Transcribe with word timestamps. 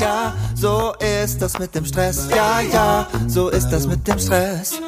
ja, 0.00 0.34
so 0.54 0.94
ist 1.24 1.40
das 1.40 1.58
mit 1.58 1.74
dem 1.74 1.84
Stress. 1.84 2.28
Ja, 2.30 2.60
ja, 2.60 3.08
so 3.26 3.48
ist 3.48 3.68
das 3.70 3.86
mit 3.86 4.06
dem 4.06 4.18
Stress. 4.18 4.80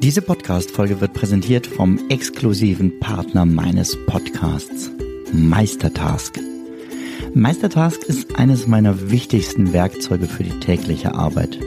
Diese 0.00 0.22
Podcast-Folge 0.22 1.00
wird 1.00 1.12
präsentiert 1.12 1.66
vom 1.66 1.98
exklusiven 2.08 2.98
Partner 3.00 3.44
meines 3.44 3.96
Podcasts, 4.06 4.90
Meistertask. 5.32 6.38
Meistertask 7.34 8.02
ist 8.04 8.38
eines 8.38 8.66
meiner 8.66 9.10
wichtigsten 9.10 9.72
Werkzeuge 9.72 10.26
für 10.26 10.44
die 10.44 10.58
tägliche 10.60 11.14
Arbeit. 11.14 11.58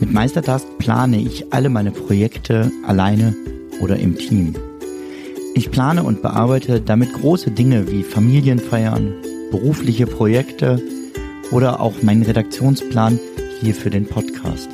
Mit 0.00 0.12
Meistertask 0.12 0.66
plane 0.78 1.18
ich 1.18 1.52
alle 1.52 1.68
meine 1.68 1.92
Projekte 1.92 2.72
alleine 2.84 3.36
oder 3.80 3.96
im 3.98 4.18
Team. 4.18 4.56
Ich 5.56 5.70
plane 5.70 6.02
und 6.02 6.20
bearbeite 6.20 6.80
damit 6.80 7.12
große 7.12 7.52
Dinge 7.52 7.88
wie 7.90 8.02
Familienfeiern, 8.02 9.14
berufliche 9.52 10.08
Projekte 10.08 10.82
oder 11.52 11.80
auch 11.80 12.02
meinen 12.02 12.24
Redaktionsplan 12.24 13.20
hier 13.60 13.74
für 13.76 13.90
den 13.90 14.06
Podcast. 14.06 14.68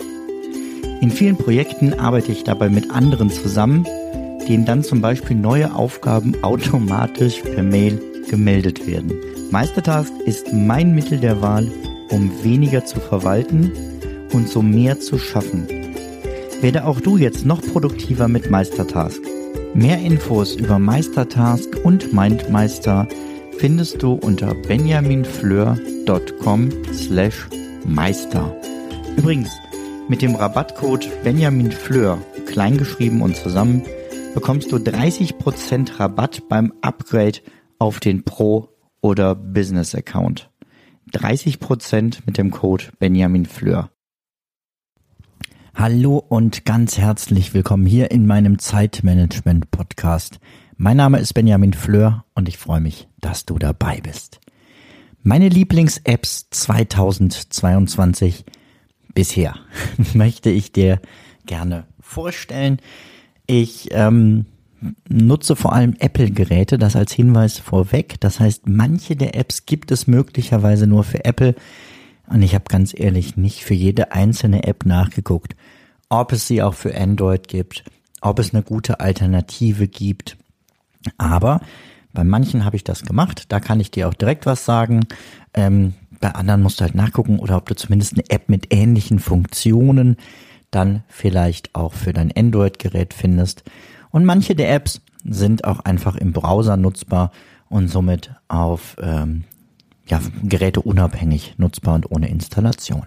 In 1.02 1.10
vielen 1.10 1.36
Projekten 1.36 1.92
arbeite 1.92 2.32
ich 2.32 2.44
dabei 2.44 2.70
mit 2.70 2.90
anderen 2.90 3.28
zusammen, 3.28 3.84
denen 4.48 4.64
dann 4.64 4.82
zum 4.82 5.02
Beispiel 5.02 5.36
neue 5.36 5.74
Aufgaben 5.74 6.34
automatisch 6.42 7.42
per 7.42 7.62
Mail 7.62 8.00
gemeldet 8.30 8.86
werden. 8.86 9.12
Meistertask 9.50 10.12
ist 10.24 10.50
mein 10.52 10.94
Mittel 10.94 11.18
der 11.18 11.42
Wahl, 11.42 11.70
um 12.10 12.30
weniger 12.42 12.86
zu 12.86 13.00
verwalten 13.00 13.70
und 14.32 14.48
so 14.48 14.62
mehr 14.62 14.98
zu 14.98 15.18
schaffen. 15.18 15.66
Werde 16.62 16.86
auch 16.86 17.00
du 17.00 17.18
jetzt 17.18 17.44
noch 17.44 17.60
produktiver 17.60 18.28
mit 18.28 18.50
Meistertask. 18.50 19.20
Mehr 19.74 19.98
Infos 19.98 20.56
über 20.56 20.80
Meistertask 20.80 21.68
und 21.84 22.12
Mindmeister 22.12 23.06
findest 23.58 24.02
du 24.02 24.14
unter 24.14 24.52
benjaminfleur.com 24.54 26.70
slash 26.92 27.48
meister. 27.86 28.52
Übrigens, 29.16 29.50
mit 30.08 30.22
dem 30.22 30.34
Rabattcode 30.34 31.08
Benjamin 31.22 31.70
Fleur, 31.70 32.18
kleingeschrieben 32.46 33.22
und 33.22 33.36
zusammen, 33.36 33.84
bekommst 34.34 34.72
du 34.72 34.76
30% 34.76 36.00
Rabatt 36.00 36.48
beim 36.48 36.72
Upgrade 36.82 37.38
auf 37.78 38.00
den 38.00 38.24
Pro- 38.24 38.70
oder 39.00 39.36
Business-Account. 39.36 40.50
30% 41.12 42.22
mit 42.26 42.38
dem 42.38 42.50
Code 42.50 42.86
Benjamin 42.98 43.46
Fleur. 43.46 43.90
Hallo 45.74 46.18
und 46.18 46.64
ganz 46.64 46.98
herzlich 46.98 47.54
willkommen 47.54 47.86
hier 47.86 48.10
in 48.10 48.26
meinem 48.26 48.58
Zeitmanagement-Podcast. 48.58 50.40
Mein 50.76 50.96
Name 50.96 51.18
ist 51.20 51.32
Benjamin 51.32 51.72
Fleur 51.72 52.24
und 52.34 52.48
ich 52.48 52.58
freue 52.58 52.80
mich, 52.80 53.08
dass 53.20 53.46
du 53.46 53.56
dabei 53.56 54.00
bist. 54.02 54.40
Meine 55.22 55.48
Lieblings-Apps 55.48 56.50
2022 56.50 58.44
bisher 59.14 59.54
möchte 60.12 60.50
ich 60.50 60.72
dir 60.72 61.00
gerne 61.46 61.86
vorstellen. 62.00 62.78
Ich 63.46 63.88
ähm, 63.92 64.46
nutze 65.08 65.54
vor 65.56 65.72
allem 65.72 65.94
Apple-Geräte, 65.98 66.78
das 66.78 66.96
als 66.96 67.12
Hinweis 67.12 67.58
vorweg. 67.58 68.16
Das 68.20 68.40
heißt, 68.40 68.66
manche 68.66 69.14
der 69.14 69.36
Apps 69.36 69.66
gibt 69.66 69.92
es 69.92 70.08
möglicherweise 70.08 70.88
nur 70.88 71.04
für 71.04 71.24
Apple. 71.24 71.54
Und 72.30 72.42
ich 72.42 72.54
habe 72.54 72.64
ganz 72.68 72.98
ehrlich 72.98 73.36
nicht 73.36 73.64
für 73.64 73.74
jede 73.74 74.12
einzelne 74.12 74.64
App 74.64 74.86
nachgeguckt, 74.86 75.56
ob 76.08 76.32
es 76.32 76.46
sie 76.46 76.62
auch 76.62 76.74
für 76.74 76.96
Android 76.96 77.48
gibt, 77.48 77.84
ob 78.20 78.38
es 78.38 78.54
eine 78.54 78.62
gute 78.62 79.00
Alternative 79.00 79.88
gibt. 79.88 80.36
Aber 81.18 81.60
bei 82.12 82.24
manchen 82.24 82.64
habe 82.64 82.76
ich 82.76 82.84
das 82.84 83.02
gemacht. 83.02 83.46
Da 83.48 83.60
kann 83.60 83.80
ich 83.80 83.90
dir 83.90 84.08
auch 84.08 84.14
direkt 84.14 84.46
was 84.46 84.64
sagen. 84.64 85.06
Ähm, 85.54 85.94
bei 86.20 86.32
anderen 86.32 86.62
musst 86.62 86.80
du 86.80 86.84
halt 86.84 86.94
nachgucken 86.94 87.38
oder 87.38 87.56
ob 87.56 87.66
du 87.68 87.74
zumindest 87.74 88.14
eine 88.14 88.28
App 88.28 88.48
mit 88.48 88.72
ähnlichen 88.72 89.18
Funktionen 89.18 90.16
dann 90.70 91.02
vielleicht 91.08 91.74
auch 91.74 91.94
für 91.94 92.12
dein 92.12 92.30
Android-Gerät 92.36 93.12
findest. 93.12 93.64
Und 94.10 94.24
manche 94.24 94.54
der 94.54 94.72
Apps 94.72 95.00
sind 95.24 95.64
auch 95.64 95.80
einfach 95.80 96.16
im 96.16 96.32
Browser 96.32 96.76
nutzbar 96.76 97.32
und 97.68 97.88
somit 97.88 98.30
auf 98.48 98.96
ähm, 99.00 99.44
ja, 100.10 100.20
Geräte 100.42 100.80
unabhängig 100.82 101.54
nutzbar 101.56 101.94
und 101.94 102.10
ohne 102.10 102.28
Installation. 102.28 103.06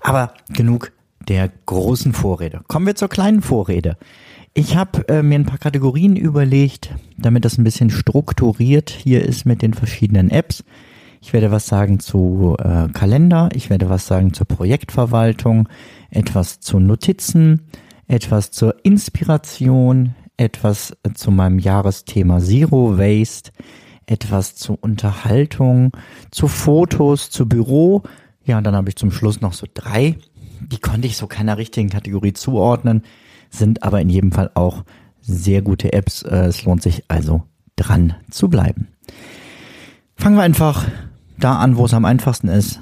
Aber 0.00 0.34
genug 0.48 0.92
der 1.28 1.50
großen 1.66 2.12
Vorrede. 2.12 2.62
Kommen 2.68 2.86
wir 2.86 2.94
zur 2.94 3.08
kleinen 3.08 3.42
Vorrede. 3.42 3.96
Ich 4.54 4.76
habe 4.76 5.06
äh, 5.08 5.22
mir 5.22 5.38
ein 5.38 5.46
paar 5.46 5.58
Kategorien 5.58 6.16
überlegt, 6.16 6.90
damit 7.16 7.44
das 7.44 7.58
ein 7.58 7.64
bisschen 7.64 7.90
strukturiert 7.90 8.90
hier 8.90 9.24
ist 9.24 9.44
mit 9.44 9.62
den 9.62 9.74
verschiedenen 9.74 10.30
Apps. 10.30 10.64
Ich 11.20 11.32
werde 11.32 11.50
was 11.50 11.66
sagen 11.66 12.00
zu 12.00 12.56
äh, 12.58 12.88
Kalender, 12.92 13.50
ich 13.52 13.70
werde 13.70 13.90
was 13.90 14.06
sagen 14.06 14.32
zur 14.32 14.46
Projektverwaltung, 14.46 15.68
etwas 16.10 16.60
zu 16.60 16.78
Notizen, 16.78 17.62
etwas 18.06 18.50
zur 18.50 18.74
Inspiration, 18.84 20.14
etwas 20.36 20.96
äh, 21.02 21.12
zu 21.12 21.30
meinem 21.30 21.58
Jahresthema 21.58 22.40
Zero 22.40 22.98
Waste, 22.98 23.50
etwas 24.08 24.56
zu 24.56 24.74
Unterhaltung, 24.74 25.92
zu 26.30 26.48
Fotos, 26.48 27.30
zu 27.30 27.48
Büro. 27.48 28.02
Ja, 28.44 28.58
und 28.58 28.64
dann 28.64 28.74
habe 28.74 28.88
ich 28.88 28.96
zum 28.96 29.10
Schluss 29.10 29.40
noch 29.40 29.52
so 29.52 29.66
drei. 29.72 30.16
Die 30.60 30.78
konnte 30.78 31.06
ich 31.06 31.16
so 31.16 31.26
keiner 31.26 31.58
richtigen 31.58 31.90
Kategorie 31.90 32.32
zuordnen, 32.32 33.02
sind 33.50 33.82
aber 33.82 34.00
in 34.00 34.08
jedem 34.08 34.32
Fall 34.32 34.50
auch 34.54 34.84
sehr 35.20 35.62
gute 35.62 35.92
Apps. 35.92 36.22
Äh, 36.22 36.46
es 36.46 36.64
lohnt 36.64 36.82
sich 36.82 37.04
also 37.08 37.42
dran 37.76 38.14
zu 38.30 38.48
bleiben. 38.48 38.88
Fangen 40.16 40.36
wir 40.36 40.42
einfach 40.42 40.86
da 41.38 41.58
an, 41.58 41.76
wo 41.76 41.84
es 41.84 41.94
am 41.94 42.04
einfachsten 42.04 42.48
ist, 42.48 42.80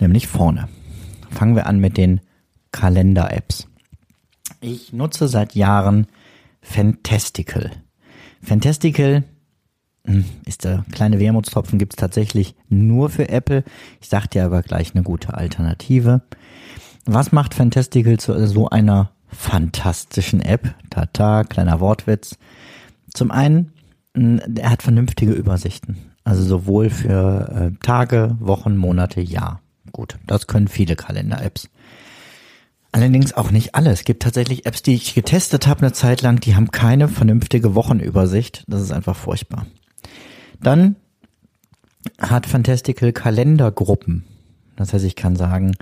nämlich 0.00 0.26
vorne. 0.26 0.68
Fangen 1.30 1.56
wir 1.56 1.66
an 1.66 1.80
mit 1.80 1.96
den 1.96 2.20
Kalender-Apps. 2.72 3.68
Ich 4.60 4.92
nutze 4.92 5.28
seit 5.28 5.54
Jahren 5.54 6.06
Fantastical. 6.62 7.70
Fantastical 8.42 9.24
ist 10.44 10.64
der 10.64 10.84
kleine 10.92 11.18
Wermutstropfen, 11.18 11.78
gibt's 11.78 11.96
tatsächlich 11.96 12.54
nur 12.68 13.10
für 13.10 13.28
Apple. 13.28 13.64
Ich 14.00 14.08
sag 14.08 14.28
dir 14.28 14.44
aber 14.44 14.62
gleich 14.62 14.94
eine 14.94 15.02
gute 15.02 15.34
Alternative. 15.34 16.22
Was 17.04 17.32
macht 17.32 17.54
Fantastical 17.54 18.18
zu 18.18 18.46
so 18.46 18.68
einer 18.68 19.10
fantastischen 19.28 20.40
App? 20.40 20.74
Tata, 20.90 21.44
kleiner 21.44 21.80
Wortwitz. 21.80 22.36
Zum 23.12 23.30
einen, 23.30 23.72
hm, 24.14 24.40
er 24.56 24.70
hat 24.70 24.82
vernünftige 24.82 25.32
Übersichten. 25.32 25.96
Also 26.24 26.42
sowohl 26.42 26.90
für 26.90 27.72
äh, 27.72 27.84
Tage, 27.84 28.36
Wochen, 28.40 28.76
Monate, 28.76 29.20
Jahr. 29.20 29.60
Gut, 29.92 30.18
das 30.26 30.46
können 30.46 30.68
viele 30.68 30.96
Kalender-Apps. 30.96 31.70
Allerdings 32.92 33.34
auch 33.34 33.50
nicht 33.50 33.74
alle. 33.74 33.90
Es 33.90 34.04
gibt 34.04 34.22
tatsächlich 34.22 34.66
Apps, 34.66 34.82
die 34.82 34.94
ich 34.94 35.14
getestet 35.14 35.66
habe 35.66 35.80
eine 35.80 35.92
Zeit 35.92 36.22
lang, 36.22 36.40
die 36.40 36.54
haben 36.54 36.70
keine 36.70 37.08
vernünftige 37.08 37.74
Wochenübersicht. 37.74 38.64
Das 38.66 38.82
ist 38.82 38.92
einfach 38.92 39.16
furchtbar. 39.16 39.66
Dann 40.60 40.96
hat 42.18 42.46
Fantastical 42.46 43.12
Kalendergruppen. 43.12 44.24
Das 44.76 44.92
heißt, 44.92 45.04
ich 45.04 45.16
kann 45.16 45.36
sagen, 45.36 45.74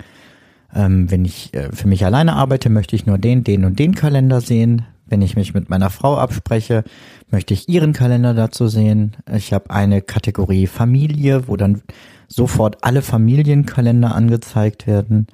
ähm, 0.74 1.10
wenn 1.10 1.24
ich 1.24 1.54
äh, 1.54 1.70
für 1.72 1.88
mich 1.88 2.04
alleine 2.04 2.34
arbeite, 2.34 2.68
möchte 2.70 2.96
ich 2.96 3.06
nur 3.06 3.18
den, 3.18 3.44
den 3.44 3.64
und 3.64 3.78
den 3.78 3.94
Kalender 3.94 4.40
sehen. 4.40 4.82
Wenn 5.06 5.22
ich 5.22 5.36
mich 5.36 5.54
mit 5.54 5.70
meiner 5.70 5.90
Frau 5.90 6.16
abspreche, 6.16 6.82
möchte 7.30 7.54
ich 7.54 7.68
ihren 7.68 7.92
Kalender 7.92 8.34
dazu 8.34 8.66
sehen. 8.66 9.16
Ich 9.32 9.52
habe 9.52 9.70
eine 9.70 10.02
Kategorie 10.02 10.66
Familie, 10.66 11.46
wo 11.46 11.56
dann 11.56 11.82
sofort 12.26 12.82
alle 12.82 13.02
Familienkalender 13.02 14.14
angezeigt 14.14 14.86
werden. 14.86 15.28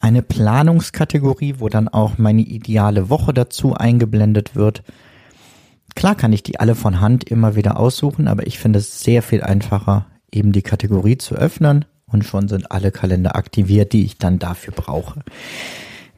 Eine 0.00 0.22
Planungskategorie, 0.22 1.56
wo 1.58 1.70
dann 1.70 1.88
auch 1.88 2.18
meine 2.18 2.42
ideale 2.42 3.08
Woche 3.08 3.32
dazu 3.32 3.74
eingeblendet 3.74 4.54
wird. 4.54 4.82
Klar 5.96 6.14
kann 6.14 6.32
ich 6.32 6.42
die 6.42 6.60
alle 6.60 6.74
von 6.74 7.00
Hand 7.00 7.24
immer 7.24 7.56
wieder 7.56 7.80
aussuchen, 7.80 8.28
aber 8.28 8.46
ich 8.46 8.58
finde 8.58 8.78
es 8.78 9.00
sehr 9.00 9.22
viel 9.22 9.42
einfacher, 9.42 10.06
eben 10.30 10.52
die 10.52 10.62
Kategorie 10.62 11.16
zu 11.16 11.34
öffnen 11.34 11.86
und 12.06 12.24
schon 12.24 12.48
sind 12.48 12.70
alle 12.70 12.92
Kalender 12.92 13.34
aktiviert, 13.34 13.94
die 13.94 14.04
ich 14.04 14.18
dann 14.18 14.38
dafür 14.38 14.74
brauche. 14.74 15.20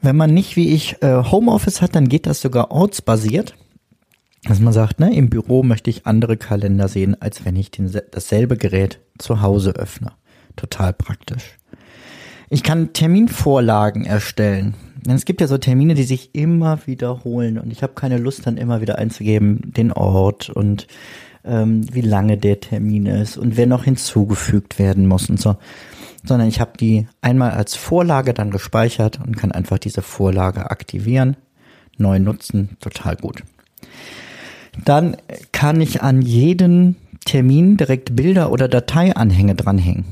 Wenn 0.01 0.17
man 0.17 0.33
nicht 0.33 0.57
wie 0.57 0.73
ich 0.73 1.01
äh, 1.01 1.23
Homeoffice 1.23 1.81
hat, 1.81 1.95
dann 1.95 2.09
geht 2.09 2.27
das 2.27 2.41
sogar 2.41 2.71
ortsbasiert. 2.71 3.55
Dass 4.43 4.59
man 4.59 4.71
sagt, 4.71 4.99
ne, 4.99 5.13
im 5.13 5.29
Büro 5.29 5.63
möchte 5.63 5.89
ich 5.89 6.05
andere 6.05 6.37
Kalender 6.37 6.87
sehen, 6.87 7.21
als 7.21 7.43
wenn 7.43 7.55
ich 7.55 7.71
den, 7.71 7.91
dasselbe 8.11 8.57
Gerät 8.57 8.99
zu 9.17 9.41
Hause 9.41 9.71
öffne. 9.71 10.11
Total 10.55 10.93
praktisch. 10.93 11.58
Ich 12.49 12.63
kann 12.63 12.93
Terminvorlagen 12.93 14.05
erstellen. 14.05 14.73
Denn 15.05 15.15
es 15.15 15.25
gibt 15.25 15.39
ja 15.41 15.47
so 15.47 15.57
Termine, 15.57 15.93
die 15.93 16.03
sich 16.03 16.35
immer 16.35 16.79
wiederholen 16.85 17.57
und 17.57 17.71
ich 17.71 17.83
habe 17.83 17.93
keine 17.93 18.17
Lust 18.17 18.45
dann 18.45 18.57
immer 18.57 18.81
wieder 18.81 18.97
einzugeben, 18.97 19.71
den 19.75 19.93
Ort 19.93 20.49
und 20.49 20.87
ähm, 21.45 21.85
wie 21.93 22.01
lange 22.01 22.37
der 22.37 22.59
Termin 22.59 23.05
ist 23.05 23.37
und 23.37 23.55
wer 23.55 23.65
noch 23.65 23.85
hinzugefügt 23.85 24.77
werden 24.77 25.07
muss 25.07 25.29
und 25.29 25.39
so 25.39 25.55
sondern 26.23 26.47
ich 26.47 26.59
habe 26.59 26.77
die 26.79 27.07
einmal 27.21 27.51
als 27.51 27.75
Vorlage 27.75 28.33
dann 28.33 28.51
gespeichert 28.51 29.19
und 29.25 29.37
kann 29.37 29.51
einfach 29.51 29.79
diese 29.79 30.01
Vorlage 30.01 30.69
aktivieren, 30.71 31.37
neu 31.97 32.19
nutzen, 32.19 32.77
total 32.79 33.15
gut. 33.15 33.43
Dann 34.85 35.17
kann 35.51 35.81
ich 35.81 36.01
an 36.01 36.21
jeden 36.21 36.95
Termin 37.25 37.77
direkt 37.77 38.15
Bilder 38.15 38.51
oder 38.51 38.67
Dateianhänge 38.67 39.55
dranhängen. 39.55 40.05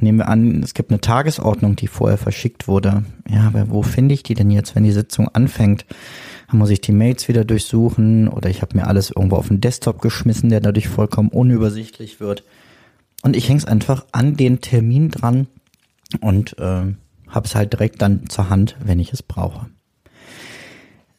Nehmen 0.00 0.18
wir 0.18 0.28
an, 0.28 0.62
es 0.62 0.74
gibt 0.74 0.90
eine 0.90 1.00
Tagesordnung, 1.00 1.76
die 1.76 1.88
vorher 1.88 2.18
verschickt 2.18 2.68
wurde. 2.68 3.04
Ja, 3.28 3.42
aber 3.46 3.70
wo 3.70 3.82
finde 3.82 4.14
ich 4.14 4.22
die 4.22 4.34
denn 4.34 4.50
jetzt, 4.50 4.74
wenn 4.74 4.84
die 4.84 4.92
Sitzung 4.92 5.28
anfängt? 5.28 5.86
Dann 6.48 6.58
muss 6.58 6.70
ich 6.70 6.80
die 6.80 6.92
Mails 6.92 7.28
wieder 7.28 7.44
durchsuchen 7.44 8.28
oder 8.28 8.48
ich 8.48 8.62
habe 8.62 8.76
mir 8.76 8.86
alles 8.86 9.10
irgendwo 9.10 9.36
auf 9.36 9.48
den 9.48 9.60
Desktop 9.60 10.00
geschmissen, 10.00 10.50
der 10.50 10.60
dadurch 10.60 10.88
vollkommen 10.88 11.28
unübersichtlich 11.28 12.20
wird. 12.20 12.44
Und 13.22 13.36
ich 13.36 13.48
hänge 13.48 13.58
es 13.58 13.64
einfach 13.64 14.06
an 14.12 14.36
den 14.36 14.60
Termin 14.60 15.10
dran 15.10 15.48
und 16.20 16.58
äh, 16.58 16.94
habe 17.28 17.46
es 17.46 17.54
halt 17.54 17.72
direkt 17.72 18.00
dann 18.00 18.28
zur 18.28 18.48
Hand, 18.48 18.76
wenn 18.82 19.00
ich 19.00 19.12
es 19.12 19.22
brauche. 19.22 19.66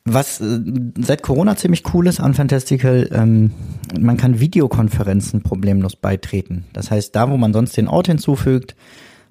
Was 0.06 0.42
äh, 0.42 0.60
seit 0.98 1.24
Corona 1.24 1.56
ziemlich 1.56 1.84
cool 1.94 2.07
ist 2.07 2.19
an 2.19 2.34
Fantastical, 2.34 3.10
ähm, 3.12 3.51
man 4.00 4.18
kann 4.18 4.40
Videokonferenzen 4.40 5.42
problemlos 5.42 5.96
beitreten. 5.96 6.66
Das 6.74 6.92
heißt, 6.92 7.16
da 7.16 7.30
wo 7.30 7.38
man 7.38 7.54
sonst 7.54 7.75
den 7.78 7.88
Ort 7.88 8.07
hinzufügt, 8.07 8.75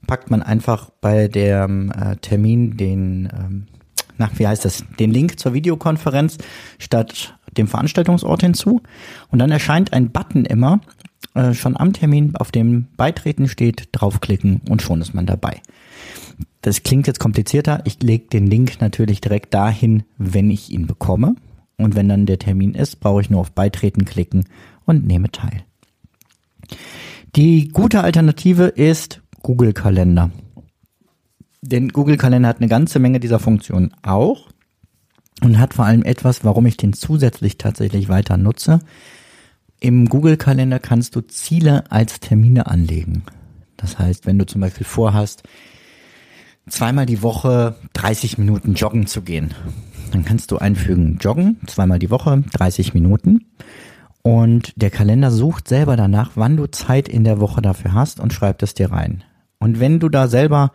packt 0.06 0.30
man 0.30 0.42
einfach 0.42 0.90
bei 1.00 1.28
dem 1.28 1.90
äh, 1.92 2.16
Termin 2.16 2.76
den, 2.76 3.28
ähm, 3.32 3.66
na, 4.16 4.30
wie 4.36 4.46
heißt 4.46 4.64
das, 4.64 4.84
den 4.98 5.10
Link 5.10 5.38
zur 5.38 5.54
Videokonferenz 5.54 6.38
statt 6.78 7.34
dem 7.56 7.66
Veranstaltungsort 7.66 8.42
hinzu. 8.42 8.82
Und 9.30 9.38
dann 9.38 9.50
erscheint 9.50 9.92
ein 9.92 10.10
Button 10.10 10.44
immer 10.44 10.80
äh, 11.34 11.54
schon 11.54 11.76
am 11.76 11.92
Termin, 11.92 12.36
auf 12.36 12.50
dem 12.50 12.86
Beitreten 12.96 13.48
steht, 13.48 13.88
draufklicken 13.92 14.60
und 14.68 14.82
schon 14.82 15.00
ist 15.00 15.14
man 15.14 15.26
dabei. 15.26 15.60
Das 16.60 16.82
klingt 16.82 17.06
jetzt 17.06 17.20
komplizierter. 17.20 17.82
Ich 17.84 18.02
lege 18.02 18.26
den 18.26 18.46
Link 18.46 18.80
natürlich 18.80 19.20
direkt 19.20 19.54
dahin, 19.54 20.02
wenn 20.16 20.50
ich 20.50 20.70
ihn 20.70 20.86
bekomme. 20.86 21.36
Und 21.76 21.94
wenn 21.94 22.08
dann 22.08 22.26
der 22.26 22.38
Termin 22.38 22.74
ist, 22.74 23.00
brauche 23.00 23.20
ich 23.20 23.30
nur 23.30 23.40
auf 23.40 23.52
Beitreten 23.52 24.04
klicken 24.04 24.44
und 24.84 25.06
nehme 25.06 25.30
teil. 25.30 25.64
Die 27.36 27.68
gute 27.68 28.02
Alternative 28.02 28.64
ist 28.64 29.22
Google 29.42 29.72
Kalender. 29.72 30.30
Denn 31.62 31.88
Google 31.90 32.16
Kalender 32.16 32.48
hat 32.48 32.58
eine 32.58 32.68
ganze 32.68 32.98
Menge 32.98 33.20
dieser 33.20 33.38
Funktionen 33.38 33.92
auch 34.02 34.48
und 35.42 35.58
hat 35.58 35.74
vor 35.74 35.84
allem 35.84 36.02
etwas, 36.02 36.44
warum 36.44 36.66
ich 36.66 36.76
den 36.76 36.92
zusätzlich 36.92 37.58
tatsächlich 37.58 38.08
weiter 38.08 38.36
nutze. 38.36 38.80
Im 39.80 40.08
Google 40.08 40.36
Kalender 40.36 40.80
kannst 40.80 41.14
du 41.14 41.20
Ziele 41.20 41.90
als 41.90 42.18
Termine 42.18 42.66
anlegen. 42.66 43.22
Das 43.76 43.98
heißt, 43.98 44.26
wenn 44.26 44.38
du 44.38 44.46
zum 44.46 44.60
Beispiel 44.60 44.86
vorhast, 44.86 45.44
zweimal 46.70 47.06
die 47.06 47.22
Woche 47.22 47.74
30 47.94 48.38
Minuten 48.38 48.74
joggen 48.74 49.06
zu 49.06 49.22
gehen. 49.22 49.54
Dann 50.12 50.24
kannst 50.24 50.50
du 50.50 50.58
einfügen 50.58 51.18
joggen, 51.20 51.58
zweimal 51.66 51.98
die 51.98 52.10
Woche 52.10 52.42
30 52.54 52.94
Minuten. 52.94 53.46
Und 54.22 54.72
der 54.76 54.90
Kalender 54.90 55.30
sucht 55.30 55.68
selber 55.68 55.96
danach, 55.96 56.32
wann 56.34 56.56
du 56.56 56.66
Zeit 56.66 57.08
in 57.08 57.24
der 57.24 57.40
Woche 57.40 57.62
dafür 57.62 57.92
hast 57.92 58.20
und 58.20 58.32
schreibt 58.32 58.62
es 58.62 58.74
dir 58.74 58.90
rein. 58.90 59.24
Und 59.58 59.80
wenn 59.80 60.00
du 60.00 60.08
da 60.08 60.28
selber 60.28 60.72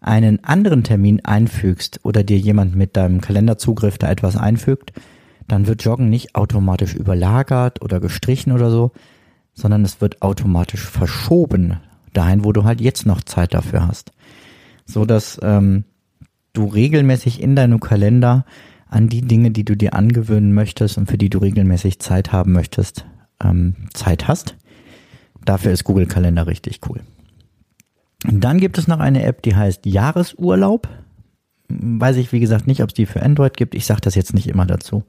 einen 0.00 0.44
anderen 0.44 0.84
Termin 0.84 1.24
einfügst 1.24 2.00
oder 2.02 2.22
dir 2.22 2.38
jemand 2.38 2.74
mit 2.74 2.96
deinem 2.96 3.20
Kalenderzugriff 3.20 3.98
da 3.98 4.10
etwas 4.10 4.36
einfügt, 4.36 4.92
dann 5.48 5.66
wird 5.66 5.82
Joggen 5.84 6.08
nicht 6.08 6.34
automatisch 6.34 6.94
überlagert 6.94 7.82
oder 7.82 8.00
gestrichen 8.00 8.52
oder 8.52 8.70
so, 8.70 8.92
sondern 9.52 9.84
es 9.84 10.00
wird 10.00 10.22
automatisch 10.22 10.82
verschoben 10.84 11.80
dahin, 12.12 12.44
wo 12.44 12.52
du 12.52 12.64
halt 12.64 12.80
jetzt 12.80 13.06
noch 13.06 13.22
Zeit 13.22 13.54
dafür 13.54 13.86
hast 13.86 14.13
so 14.84 15.04
dass 15.04 15.38
ähm, 15.42 15.84
du 16.52 16.66
regelmäßig 16.66 17.42
in 17.42 17.56
deinem 17.56 17.80
Kalender 17.80 18.44
an 18.88 19.08
die 19.08 19.22
Dinge, 19.22 19.50
die 19.50 19.64
du 19.64 19.76
dir 19.76 19.94
angewöhnen 19.94 20.52
möchtest 20.52 20.98
und 20.98 21.10
für 21.10 21.18
die 21.18 21.30
du 21.30 21.38
regelmäßig 21.38 21.98
Zeit 21.98 22.32
haben 22.32 22.52
möchtest, 22.52 23.04
ähm, 23.42 23.74
Zeit 23.92 24.28
hast. 24.28 24.56
Dafür 25.44 25.72
ist 25.72 25.84
Google 25.84 26.06
Kalender 26.06 26.46
richtig 26.46 26.80
cool. 26.88 27.00
Und 28.26 28.42
dann 28.42 28.58
gibt 28.58 28.78
es 28.78 28.88
noch 28.88 29.00
eine 29.00 29.24
App, 29.24 29.42
die 29.42 29.54
heißt 29.54 29.84
Jahresurlaub. 29.84 30.88
Weiß 31.68 32.16
ich, 32.16 32.32
wie 32.32 32.40
gesagt, 32.40 32.66
nicht, 32.66 32.82
ob 32.82 32.90
es 32.90 32.94
die 32.94 33.06
für 33.06 33.22
Android 33.22 33.56
gibt. 33.56 33.74
Ich 33.74 33.84
sage 33.84 34.00
das 34.00 34.14
jetzt 34.14 34.32
nicht 34.32 34.46
immer 34.46 34.64
dazu. 34.64 35.04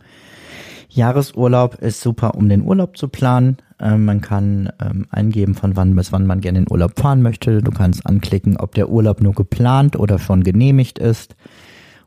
Jahresurlaub 0.95 1.75
ist 1.75 2.01
super, 2.01 2.36
um 2.36 2.50
den 2.50 2.63
Urlaub 2.63 2.97
zu 2.97 3.07
planen. 3.07 3.57
Ähm, 3.80 4.06
man 4.06 4.21
kann 4.21 4.71
ähm, 4.81 5.06
eingeben, 5.09 5.53
von 5.53 5.75
wann 5.75 5.95
bis 5.95 6.12
wann 6.12 6.25
man 6.25 6.42
gerne 6.42 6.59
in 6.59 6.71
Urlaub 6.71 6.97
fahren 6.97 7.21
möchte. 7.21 7.62
Du 7.62 7.71
kannst 7.71 8.06
anklicken, 8.06 8.57
ob 8.57 8.74
der 8.75 8.89
Urlaub 8.89 9.21
nur 9.21 9.33
geplant 9.33 9.97
oder 9.97 10.19
schon 10.19 10.44
genehmigt 10.44 10.97
ist. 10.97 11.36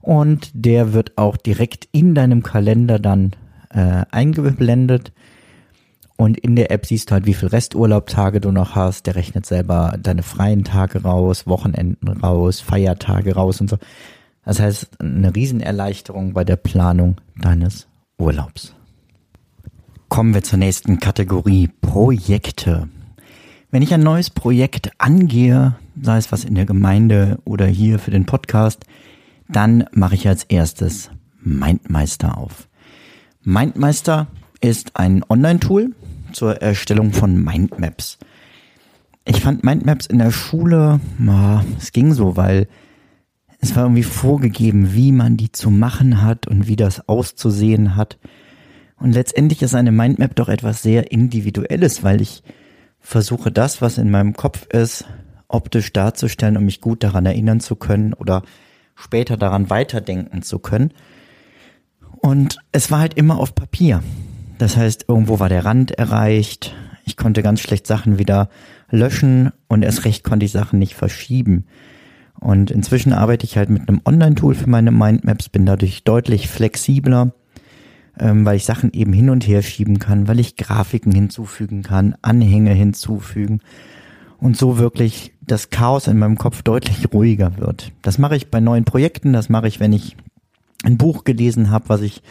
Und 0.01 0.51
der 0.55 0.95
wird 0.95 1.19
auch 1.19 1.37
direkt 1.37 1.89
in 1.93 2.15
deinem 2.15 2.43
Kalender 2.43 2.99
dann 2.99 3.33
äh, 3.71 4.05
eingeblendet. 4.11 5.13
Und 6.17 6.39
in 6.39 6.57
der 6.57 6.71
App 6.71 6.87
siehst 6.87 7.11
du 7.11 7.13
halt, 7.13 7.27
wie 7.27 7.35
viel 7.35 7.49
Resturlaubtage 7.49 8.41
du 8.41 8.51
noch 8.51 8.75
hast. 8.75 9.07
Der 9.07 9.15
rechnet 9.15 9.45
selber 9.45 9.97
deine 10.03 10.23
freien 10.23 10.65
Tage 10.65 11.03
raus, 11.03 11.47
Wochenenden 11.47 12.09
raus, 12.09 12.61
Feiertage 12.61 13.35
raus 13.35 13.61
und 13.61 13.69
so. 13.69 13.77
Das 14.45 14.61
heißt, 14.61 15.01
eine 15.01 15.35
Riesenerleichterung 15.35 16.33
bei 16.33 16.43
der 16.43 16.57
Planung 16.57 17.17
deines 17.37 17.87
Urlaubs. 18.19 18.78
Kommen 20.09 20.33
wir 20.33 20.43
zur 20.43 20.59
nächsten 20.59 21.01
Kategorie 21.01 21.69
Projekte. 21.81 22.89
Wenn 23.71 23.83
ich 23.83 23.93
ein 23.93 24.03
neues 24.03 24.31
Projekt 24.31 24.91
angehe, 24.99 25.77
sei 26.01 26.17
es 26.17 26.33
was 26.33 26.45
in 26.45 26.55
der 26.55 26.65
Gemeinde 26.65 27.39
oder 27.45 27.67
hier 27.67 27.99
für 27.99 28.11
den 28.11 28.25
Podcast, 28.25 28.85
dann 29.49 29.85
mache 29.93 30.15
ich 30.15 30.27
als 30.27 30.45
erstes 30.45 31.11
Mindmeister 31.41 32.39
auf. 32.39 32.69
Mindmeister 33.43 34.29
ist 34.61 34.97
ein 34.97 35.23
Online-Tool 35.29 35.95
zur 36.33 36.63
Erstellung 36.63 37.13
von 37.13 37.45
Mindmaps. 37.45 38.19
Ich 39.27 39.41
fand 39.43 39.63
Mindmaps 39.63 40.07
in 40.07 40.19
der 40.19 40.33
Schule, 40.33 41.01
na, 41.19 41.65
es 41.77 41.93
ging 41.93 42.15
so, 42.15 42.35
weil 42.37 42.67
es 43.61 43.77
war 43.77 43.85
irgendwie 43.85 44.05
vorgegeben, 44.05 44.95
wie 44.95 45.13
man 45.13 45.37
die 45.37 45.53
zu 45.53 45.71
machen 45.71 46.23
hat 46.23 46.47
und 46.47 46.67
wie 46.67 46.77
das 46.77 47.09
auszusehen 47.09 47.95
hat. 47.95 48.19
Und 49.01 49.13
letztendlich 49.13 49.63
ist 49.63 49.75
eine 49.75 49.93
Mindmap 49.93 50.35
doch 50.35 50.49
etwas 50.49 50.83
sehr 50.83 51.13
Individuelles, 51.13 52.03
weil 52.03 52.21
ich 52.21 52.43
versuche 53.01 53.53
das, 53.53 53.81
was 53.81 53.99
in 53.99 54.11
meinem 54.11 54.35
Kopf 54.35 54.67
ist, 54.67 55.05
optisch 55.47 55.93
darzustellen, 55.93 56.57
um 56.57 56.65
mich 56.65 56.81
gut 56.81 57.03
daran 57.03 57.27
erinnern 57.27 57.61
zu 57.61 57.77
können 57.77 58.13
oder 58.13 58.43
später 58.95 59.37
daran 59.37 59.71
weiterdenken 59.71 60.43
zu 60.43 60.59
können. 60.59 60.93
Und 62.21 62.59
es 62.73 62.91
war 62.91 63.01
halt 63.01 63.15
immer 63.15 63.39
auf 63.39 63.55
Papier. 63.55 64.03
Das 64.59 64.77
heißt, 64.77 65.05
irgendwo 65.09 65.39
war 65.39 65.49
der 65.49 65.65
Rand 65.65 65.93
erreicht. 65.93 66.75
Ich 67.05 67.17
konnte 67.17 67.43
ganz 67.43 67.61
schlecht 67.61 67.87
Sachen 67.87 68.19
wieder 68.19 68.49
löschen 68.91 69.53
und 69.69 69.83
erst 69.83 70.05
recht 70.05 70.25
konnte 70.25 70.45
ich 70.45 70.53
Sachen 70.53 70.79
nicht 70.79 70.95
verschieben. 70.95 71.67
Und 72.41 72.71
inzwischen 72.71 73.13
arbeite 73.13 73.45
ich 73.45 73.57
halt 73.57 73.71
mit 73.71 73.89
einem 73.89 74.01
Online-Tool 74.05 74.55
für 74.55 74.69
meine 74.69 74.91
Mindmaps, 74.91 75.49
bin 75.49 75.65
dadurch 75.65 76.05
deutlich 76.05 76.49
flexibler 76.49 77.33
ähm, 78.19 78.45
weil 78.45 78.57
ich 78.57 78.65
Sachen 78.65 78.93
eben 78.93 79.13
hin 79.13 79.31
und 79.31 79.47
her 79.47 79.63
schieben 79.63 79.99
kann, 79.99 80.29
weil 80.29 80.41
ich 80.41 80.57
Grafiken 80.57 81.13
hinzufügen 81.13 81.83
kann, 81.83 82.17
Anhänge 82.23 82.73
hinzufügen 82.73 83.61
und 84.39 84.57
so 84.57 84.79
wirklich 84.79 85.33
das 85.41 85.71
Chaos 85.71 86.07
in 86.07 86.19
meinem 86.19 86.39
Kopf 86.39 86.63
deutlich 86.63 87.13
ruhiger 87.13 87.59
wird. 87.59 87.93
Das 88.03 88.19
mache 88.19 88.37
ich 88.37 88.51
bei 88.51 88.61
neuen 88.61 88.85
Projekten, 88.85 89.33
das 89.33 89.49
mache 89.49 89.69
ich, 89.69 89.81
wenn 89.81 89.93
ich 89.93 90.17
ein 90.85 90.99
Buch 90.99 91.25
gelesen 91.25 91.71
habe, 91.71 91.89
was 91.89 92.03
ich 92.03 92.23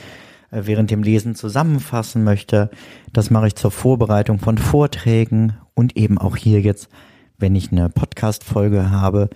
äh, 0.51 0.61
während 0.65 0.91
dem 0.91 1.03
Lesen 1.03 1.35
zusammenfassen 1.35 2.23
möchte. 2.23 2.69
Das 3.13 3.29
mache 3.29 3.47
ich 3.47 3.55
zur 3.55 3.71
Vorbereitung 3.71 4.39
von 4.39 4.57
Vorträgen 4.57 5.53
und 5.73 5.97
eben 5.97 6.17
auch 6.17 6.37
hier 6.37 6.61
jetzt, 6.61 6.89
wenn 7.37 7.55
ich 7.55 7.71
eine 7.71 7.89
Podcast-Folge 7.89 8.89
habe, 8.89 9.29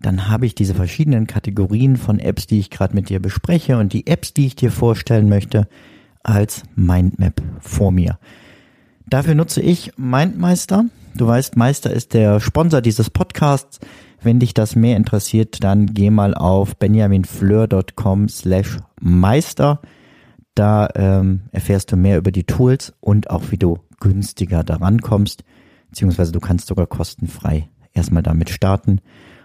dann 0.00 0.28
habe 0.28 0.46
ich 0.46 0.54
diese 0.54 0.74
verschiedenen 0.74 1.26
Kategorien 1.26 1.96
von 1.96 2.18
Apps, 2.18 2.46
die 2.46 2.58
ich 2.58 2.70
gerade 2.70 2.94
mit 2.94 3.08
dir 3.08 3.20
bespreche 3.20 3.78
und 3.78 3.92
die 3.92 4.06
Apps, 4.06 4.34
die 4.34 4.46
ich 4.46 4.56
dir 4.56 4.70
vorstellen 4.70 5.28
möchte, 5.28 5.68
als 6.26 6.62
Mindmap 6.74 7.40
vor 7.60 7.92
mir. 7.92 8.18
Dafür 9.08 9.34
nutze 9.34 9.60
ich 9.60 9.92
Mindmeister. 9.96 10.86
Du 11.14 11.26
weißt, 11.26 11.56
Meister 11.56 11.92
ist 11.92 12.12
der 12.14 12.40
Sponsor 12.40 12.80
dieses 12.80 13.08
Podcasts. 13.08 13.78
Wenn 14.20 14.40
dich 14.40 14.54
das 14.54 14.74
mehr 14.74 14.96
interessiert, 14.96 15.62
dann 15.62 15.86
geh 15.86 16.10
mal 16.10 16.34
auf 16.34 16.76
benjaminfleur.com 16.76 18.28
slash 18.28 18.78
Meister. 19.00 19.80
Da 20.54 20.88
ähm, 20.94 21.42
erfährst 21.52 21.92
du 21.92 21.96
mehr 21.96 22.18
über 22.18 22.32
die 22.32 22.44
Tools 22.44 22.92
und 23.00 23.30
auch 23.30 23.50
wie 23.50 23.58
du 23.58 23.78
günstiger 24.00 24.64
daran 24.64 25.00
kommst. 25.00 25.44
Beziehungsweise 25.90 26.32
du 26.32 26.40
kannst 26.40 26.66
sogar 26.66 26.86
kostenfrei 26.86 27.68
erstmal 27.92 28.22
damit 28.22 28.50
starten. 28.50 29.00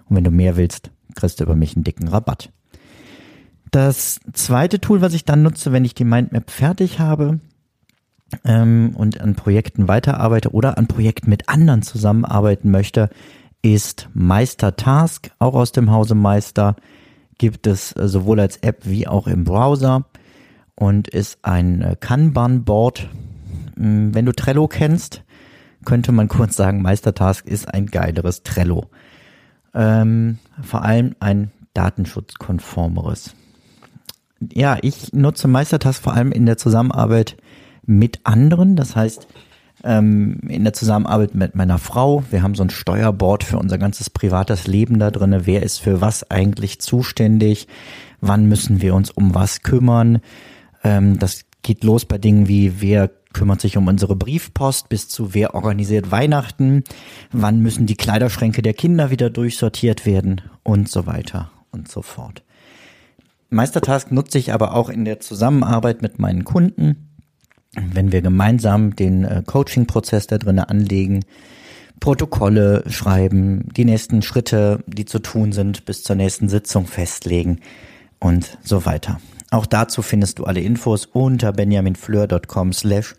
Und 0.10 0.16
wenn 0.16 0.24
du 0.24 0.32
mehr 0.32 0.58
willst, 0.58 0.92
kriegst 1.16 1.40
du 1.40 1.44
über 1.44 1.56
mich 1.56 1.76
einen 1.76 1.84
dicken 1.84 2.08
Rabatt. 2.08 2.52
Das 3.72 4.20
zweite 4.34 4.82
Tool, 4.82 5.02
was 5.02 5.14
ich 5.14 5.24
dann 5.24 5.44
nutze, 5.44 5.72
wenn 5.72 5.86
ich 5.86 5.96
die 5.96 6.04
Mindmap 6.04 6.52
fertig 6.52 7.00
habe 7.00 7.40
ähm, 8.44 8.92
und 8.96 9.22
an 9.22 9.36
Projekten 9.36 9.88
weiterarbeite 9.88 10.52
oder 10.52 10.78
an 10.78 10.88
Projekten 10.88 11.30
mit 11.30 11.48
anderen 11.48 11.82
zusammenarbeiten 11.82 12.70
möchte, 12.70 13.10
ist 13.62 14.10
Meister 14.14 14.76
Task, 14.76 15.32
auch 15.40 15.54
aus 15.54 15.72
dem 15.72 15.90
Hause 15.90 16.16
Meister, 16.16 16.76
gibt 17.38 17.66
es 17.66 17.96
äh, 17.96 18.10
sowohl 18.10 18.42
als 18.42 18.58
App 18.58 18.82
wie 18.84 19.08
auch 19.08 19.28
im 19.28 19.46
Browser 19.46 20.06
und 20.76 21.08
ist 21.08 21.40
ein 21.44 21.82
äh, 21.82 21.96
Kanban-Board. 21.98 23.08
Hm, 23.78 24.14
wenn 24.14 24.26
du 24.26 24.34
Trello 24.34 24.68
kennst, 24.68 25.24
könnte 25.86 26.12
man 26.12 26.28
kurz 26.28 26.58
sagen, 26.58 26.82
Meistertask 26.82 27.48
ist 27.48 27.74
ein 27.74 27.86
geileres 27.86 28.44
Trello. 28.44 28.90
Ähm, 29.74 30.40
vor 30.62 30.84
allem 30.84 31.16
ein 31.22 31.52
datenschutzkonformeres. 31.74 33.34
Ja, 34.54 34.78
ich 34.82 35.14
nutze 35.14 35.48
Meistertask 35.48 36.02
vor 36.02 36.14
allem 36.14 36.32
in 36.32 36.46
der 36.46 36.58
Zusammenarbeit 36.58 37.38
mit 37.86 38.22
anderen. 38.24 38.76
Das 38.76 38.96
heißt, 38.96 39.28
ähm, 39.84 40.40
in 40.48 40.64
der 40.64 40.74
Zusammenarbeit 40.74 41.36
mit 41.36 41.56
meiner 41.56 41.78
Frau. 41.78 42.24
Wir 42.30 42.44
haben 42.44 42.56
so 42.56 42.64
ein 42.64 42.70
Steuerboard 42.70 43.44
für 43.44 43.58
unser 43.58 43.78
ganzes 43.78 44.10
privates 44.10 44.68
Leben 44.68 45.00
da 45.00 45.12
drinne. 45.12 45.46
Wer 45.46 45.64
ist 45.64 45.80
für 45.80 46.02
was 46.02 46.30
eigentlich 46.30 46.80
zuständig? 46.80 47.68
Wann 48.20 48.46
müssen 48.46 48.82
wir 48.82 48.94
uns 48.96 49.12
um 49.12 49.34
was 49.34 49.62
kümmern? 49.62 50.22
Ähm, 50.84 51.20
das 51.20 51.46
geht 51.64 51.84
los 51.84 52.06
bei 52.06 52.18
Dingen 52.18 52.48
wie, 52.48 52.82
wer 52.82 53.10
kümmert 53.34 53.62
sich 53.62 53.78
um 53.78 53.88
unsere 53.88 54.16
Briefpost 54.16 54.90
bis 54.90 55.08
zu 55.08 55.34
wer 55.34 55.56
organisiert 55.56 56.12
Weihnachten, 56.12 56.84
wann 57.32 57.62
müssen 57.62 57.86
die 57.86 57.96
Kleiderschränke 57.96 58.62
der 58.62 58.74
Kinder 58.74 59.10
wieder 59.10 59.30
durchsortiert 59.30 60.06
werden 60.06 60.42
und 60.64 60.90
so 60.90 61.06
weiter 61.06 61.52
und 61.72 61.90
so 61.90 62.02
fort. 62.02 62.44
Meistertask 63.52 64.12
nutze 64.12 64.38
ich 64.38 64.54
aber 64.54 64.74
auch 64.74 64.90
in 64.90 65.06
der 65.06 65.20
Zusammenarbeit 65.20 66.02
mit 66.02 66.20
meinen 66.20 66.46
Kunden, 66.46 67.10
wenn 67.76 68.12
wir 68.12 68.22
gemeinsam 68.22 68.96
den 68.96 69.24
äh, 69.24 69.44
Coaching-Prozess 69.46 70.28
da 70.28 70.38
drinnen 70.38 70.64
anlegen, 70.64 71.26
Protokolle 72.00 72.84
schreiben, 72.88 73.70
die 73.76 73.86
nächsten 73.86 74.22
Schritte, 74.24 74.84
die 74.88 75.06
zu 75.06 75.20
tun 75.20 75.52
sind, 75.52 75.86
bis 75.86 76.02
zur 76.02 76.16
nächsten 76.16 76.50
Sitzung 76.50 76.88
festlegen 76.88 77.60
und 78.20 78.58
so 78.64 78.86
weiter. 78.86 79.20
Auch 79.52 79.66
dazu 79.66 80.02
findest 80.02 80.40
du 80.40 80.46
alle 80.46 80.62
Infos 80.62 81.06
unter 81.06 81.52
benjaminfleur.com 81.52 82.74
slash 82.74 83.16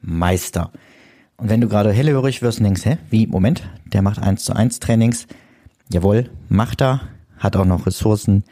Meister. 0.00 0.72
Und 1.36 1.50
wenn 1.50 1.60
du 1.60 1.68
gerade 1.68 1.92
hellhörig 1.92 2.42
wirst 2.42 2.58
und 2.58 2.64
denkst, 2.64 2.86
hä, 2.86 2.96
wie, 3.10 3.26
Moment, 3.26 3.62
der 3.92 4.02
macht 4.02 4.18
eins 4.18 4.44
zu 4.44 4.54
eins 4.54 4.80
Trainings. 4.80 5.26
Jawohl, 5.92 6.30
macht 6.48 6.80
er, 6.80 7.02
hat 7.38 7.54
auch 7.56 7.66
noch 7.66 7.86
Ressourcen. 7.86 8.44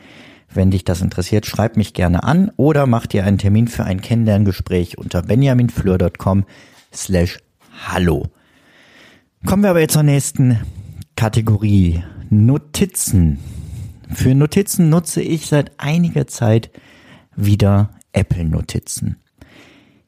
Wenn 0.54 0.71
dich 0.71 0.85
das 0.85 1.00
interessiert, 1.00 1.47
schreib 1.47 1.76
mich 1.76 1.94
gerne 1.94 2.25
an 2.25 2.50
oder 2.56 2.87
mach 2.87 3.06
dir 3.06 3.25
einen 3.25 3.38
Termin 3.38 3.68
für 3.68 3.85
ein 3.85 4.00
Kennenlerngespräch 4.00 4.99
unter 4.99 5.23
benjaminfleur.com 5.23 6.44
slash 6.92 7.38
hallo. 7.87 8.28
Kommen 9.47 9.62
wir 9.62 9.71
aber 9.71 9.80
jetzt 9.80 9.94
zur 9.94 10.02
nächsten 10.02 10.61
Kategorie. 11.16 12.02
Notizen. 12.28 13.38
Für 14.12 14.35
Notizen 14.35 14.88
nutze 14.88 15.23
ich 15.23 15.47
seit 15.47 15.73
einiger 15.78 16.26
Zeit 16.26 16.71
wieder 17.35 17.90
Apple-Notizen. 18.12 19.16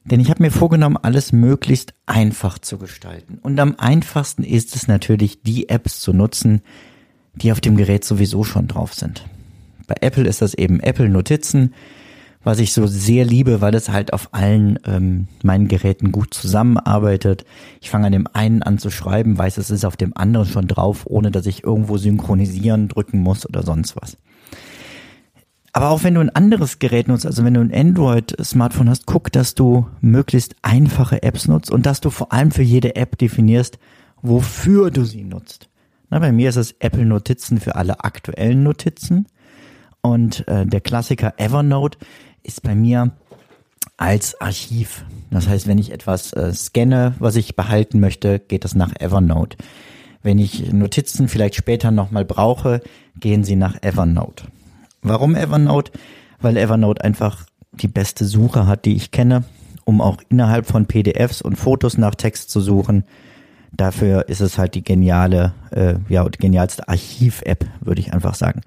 Denn 0.05 0.19
ich 0.19 0.29
habe 0.29 0.43
mir 0.43 0.51
vorgenommen, 0.51 0.97
alles 0.97 1.31
möglichst 1.31 1.93
einfach 2.05 2.59
zu 2.59 2.77
gestalten. 2.77 3.39
Und 3.41 3.59
am 3.59 3.75
einfachsten 3.77 4.43
ist 4.43 4.75
es 4.75 4.87
natürlich, 4.87 5.41
die 5.41 5.69
Apps 5.69 5.99
zu 5.99 6.13
nutzen, 6.13 6.61
die 7.33 7.51
auf 7.51 7.61
dem 7.61 7.75
Gerät 7.75 8.05
sowieso 8.05 8.43
schon 8.43 8.67
drauf 8.67 8.93
sind. 8.93 9.25
Bei 9.87 9.95
Apple 10.01 10.27
ist 10.27 10.41
das 10.41 10.53
eben 10.53 10.79
Apple 10.79 11.09
Notizen, 11.09 11.73
was 12.43 12.59
ich 12.59 12.73
so 12.73 12.85
sehr 12.85 13.25
liebe, 13.25 13.59
weil 13.59 13.73
es 13.73 13.89
halt 13.89 14.13
auf 14.13 14.29
allen 14.31 14.79
ähm, 14.85 15.27
meinen 15.43 15.67
Geräten 15.67 16.11
gut 16.11 16.33
zusammenarbeitet. 16.33 17.43
Ich 17.81 17.89
fange 17.89 18.05
an 18.05 18.11
dem 18.13 18.27
einen 18.33 18.61
an 18.61 18.77
zu 18.77 18.91
schreiben, 18.91 19.37
weiß, 19.37 19.57
es 19.57 19.71
ist 19.71 19.83
auf 19.83 19.97
dem 19.97 20.15
anderen 20.15 20.47
schon 20.47 20.67
drauf, 20.67 21.05
ohne 21.05 21.31
dass 21.31 21.47
ich 21.47 21.63
irgendwo 21.63 21.97
synchronisieren 21.97 22.87
drücken 22.87 23.19
muss 23.19 23.49
oder 23.49 23.63
sonst 23.63 23.95
was. 23.95 24.17
Aber 25.73 25.89
auch 25.89 26.03
wenn 26.03 26.13
du 26.13 26.21
ein 26.21 26.29
anderes 26.29 26.79
Gerät 26.79 27.09
nutzt, 27.09 27.25
also 27.25 27.43
wenn 27.43 27.55
du 27.55 27.59
ein 27.59 27.73
Android-Smartphone 27.73 28.89
hast, 28.89 29.07
guck, 29.07 29.31
dass 29.31 29.55
du 29.55 29.87
möglichst 29.99 30.55
einfache 30.61 31.21
Apps 31.23 31.47
nutzt 31.49 31.69
und 31.69 31.85
dass 31.85 31.99
du 31.99 32.11
vor 32.11 32.31
allem 32.31 32.51
für 32.51 32.61
jede 32.61 32.95
App 32.95 33.17
definierst, 33.17 33.77
wofür 34.21 34.91
du 34.91 35.03
sie 35.03 35.23
nutzt. 35.23 35.67
Na, 36.09 36.19
bei 36.19 36.31
mir 36.31 36.47
ist 36.47 36.55
es 36.55 36.75
Apple 36.79 37.05
Notizen 37.05 37.59
für 37.59 37.75
alle 37.75 38.03
aktuellen 38.05 38.63
Notizen 38.63 39.25
und 40.05 40.47
äh, 40.47 40.65
der 40.65 40.81
Klassiker 40.81 41.33
Evernote 41.37 41.97
ist 42.43 42.61
bei 42.61 42.75
mir 42.75 43.11
als 43.97 44.39
Archiv. 44.39 45.05
Das 45.31 45.47
heißt, 45.47 45.67
wenn 45.67 45.77
ich 45.77 45.91
etwas 45.91 46.33
äh, 46.33 46.53
scanne, 46.53 47.15
was 47.19 47.35
ich 47.35 47.55
behalten 47.55 47.99
möchte, 47.99 48.39
geht 48.39 48.63
das 48.63 48.75
nach 48.75 48.93
Evernote. 48.99 49.57
Wenn 50.21 50.39
ich 50.39 50.71
Notizen 50.71 51.27
vielleicht 51.27 51.55
später 51.55 51.91
nochmal 51.91 52.25
brauche, 52.25 52.81
gehen 53.19 53.43
sie 53.43 53.55
nach 53.55 53.81
Evernote. 53.81 54.45
Warum 55.01 55.35
Evernote? 55.35 55.91
Weil 56.39 56.57
Evernote 56.57 57.03
einfach 57.03 57.45
die 57.71 57.87
beste 57.87 58.25
Suche 58.25 58.67
hat, 58.67 58.85
die 58.85 58.95
ich 58.95 59.11
kenne, 59.11 59.43
um 59.85 60.01
auch 60.01 60.17
innerhalb 60.29 60.65
von 60.65 60.87
PDFs 60.87 61.41
und 61.41 61.55
Fotos 61.57 61.97
nach 61.97 62.15
Text 62.15 62.49
zu 62.49 62.59
suchen. 62.59 63.03
Dafür 63.71 64.29
ist 64.29 64.41
es 64.41 64.57
halt 64.57 64.73
die 64.75 64.83
geniale, 64.83 65.53
äh, 65.71 65.95
ja, 66.09 66.27
die 66.27 66.37
genialste 66.37 66.87
Archiv-App, 66.87 67.65
würde 67.81 68.01
ich 68.01 68.13
einfach 68.13 68.35
sagen. 68.35 68.61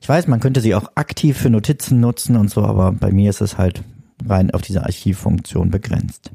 Ich 0.00 0.08
weiß, 0.08 0.26
man 0.28 0.40
könnte 0.40 0.60
sie 0.60 0.74
auch 0.74 0.92
aktiv 0.94 1.36
für 1.38 1.50
Notizen 1.50 2.00
nutzen 2.00 2.36
und 2.36 2.50
so, 2.50 2.64
aber 2.64 2.92
bei 2.92 3.12
mir 3.12 3.30
ist 3.30 3.40
es 3.40 3.58
halt 3.58 3.82
rein 4.26 4.50
auf 4.50 4.62
diese 4.62 4.84
Archivfunktion 4.84 5.70
begrenzt. 5.70 6.30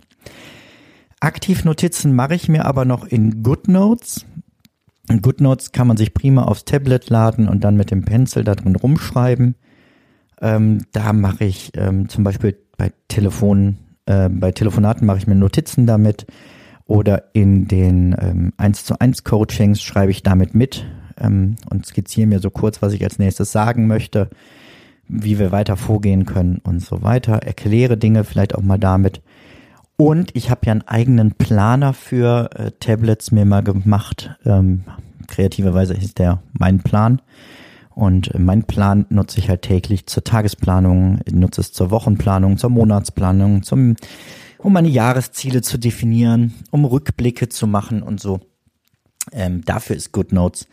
Aktivnotizen 1.19 2.13
mache 2.13 2.35
ich 2.35 2.49
mir 2.49 2.65
aber 2.65 2.85
noch 2.85 3.05
in 3.05 3.43
GoodNotes. 3.43 4.25
In 5.09 5.21
GoodNotes 5.21 5.71
kann 5.71 5.87
man 5.87 5.97
sich 5.97 6.13
prima 6.13 6.43
aufs 6.43 6.65
Tablet 6.65 7.09
laden 7.09 7.47
und 7.47 7.63
dann 7.63 7.77
mit 7.77 7.91
dem 7.91 8.03
Pencil 8.03 8.43
da 8.43 8.55
drin 8.55 8.75
rumschreiben. 8.75 9.55
Ähm, 10.41 10.85
da 10.91 11.13
mache 11.13 11.45
ich 11.45 11.71
ähm, 11.75 12.09
zum 12.09 12.25
Beispiel 12.25 12.57
bei 12.77 12.91
Telefonen, 13.07 13.77
äh, 14.05 14.27
bei 14.27 14.51
Telefonaten 14.51 15.05
mache 15.05 15.19
ich 15.19 15.27
mir 15.27 15.35
Notizen 15.35 15.85
damit 15.87 16.25
oder 16.85 17.33
in 17.33 17.67
den 17.67 18.15
ähm, 18.19 18.53
1 18.57 18.83
zu 18.83 18.99
1 18.99 19.23
Coachings 19.23 19.81
schreibe 19.81 20.11
ich 20.11 20.23
damit 20.23 20.53
mit 20.53 20.85
ähm, 21.19 21.55
und 21.69 21.85
skizziere 21.85 22.27
mir 22.27 22.39
so 22.39 22.49
kurz, 22.49 22.81
was 22.81 22.93
ich 22.93 23.03
als 23.03 23.19
nächstes 23.19 23.51
sagen 23.51 23.87
möchte, 23.87 24.29
wie 25.07 25.39
wir 25.39 25.51
weiter 25.51 25.77
vorgehen 25.77 26.25
können 26.25 26.59
und 26.63 26.81
so 26.81 27.01
weiter. 27.01 27.43
Erkläre 27.43 27.97
Dinge 27.97 28.23
vielleicht 28.23 28.55
auch 28.55 28.61
mal 28.61 28.79
damit. 28.79 29.21
Und 29.95 30.35
ich 30.35 30.49
habe 30.49 30.61
ja 30.65 30.71
einen 30.71 30.87
eigenen 30.87 31.33
Planer 31.33 31.93
für 31.93 32.49
äh, 32.55 32.71
Tablets 32.79 33.31
mir 33.31 33.45
mal 33.45 33.61
gemacht. 33.61 34.31
Ähm, 34.45 34.83
kreativerweise 35.27 35.93
ist 35.93 36.19
der 36.19 36.41
mein 36.57 36.79
Plan. 36.79 37.21
Und 37.91 38.33
äh, 38.33 38.39
mein 38.39 38.63
Plan 38.63 39.05
nutze 39.09 39.39
ich 39.39 39.49
halt 39.49 39.61
täglich 39.61 40.07
zur 40.07 40.23
Tagesplanung, 40.23 41.19
nutze 41.31 41.61
es 41.61 41.71
zur 41.71 41.91
Wochenplanung, 41.91 42.57
zur 42.57 42.71
Monatsplanung, 42.71 43.61
zum, 43.63 43.95
um 44.57 44.73
meine 44.73 44.89
Jahresziele 44.89 45.61
zu 45.61 45.77
definieren, 45.77 46.55
um 46.71 46.85
Rückblicke 46.85 47.49
zu 47.49 47.67
machen 47.67 48.01
und 48.01 48.19
so. 48.19 48.39
Ähm, 49.31 49.63
dafür 49.63 49.95
ist 49.95 50.11
GoodNotes 50.11 50.67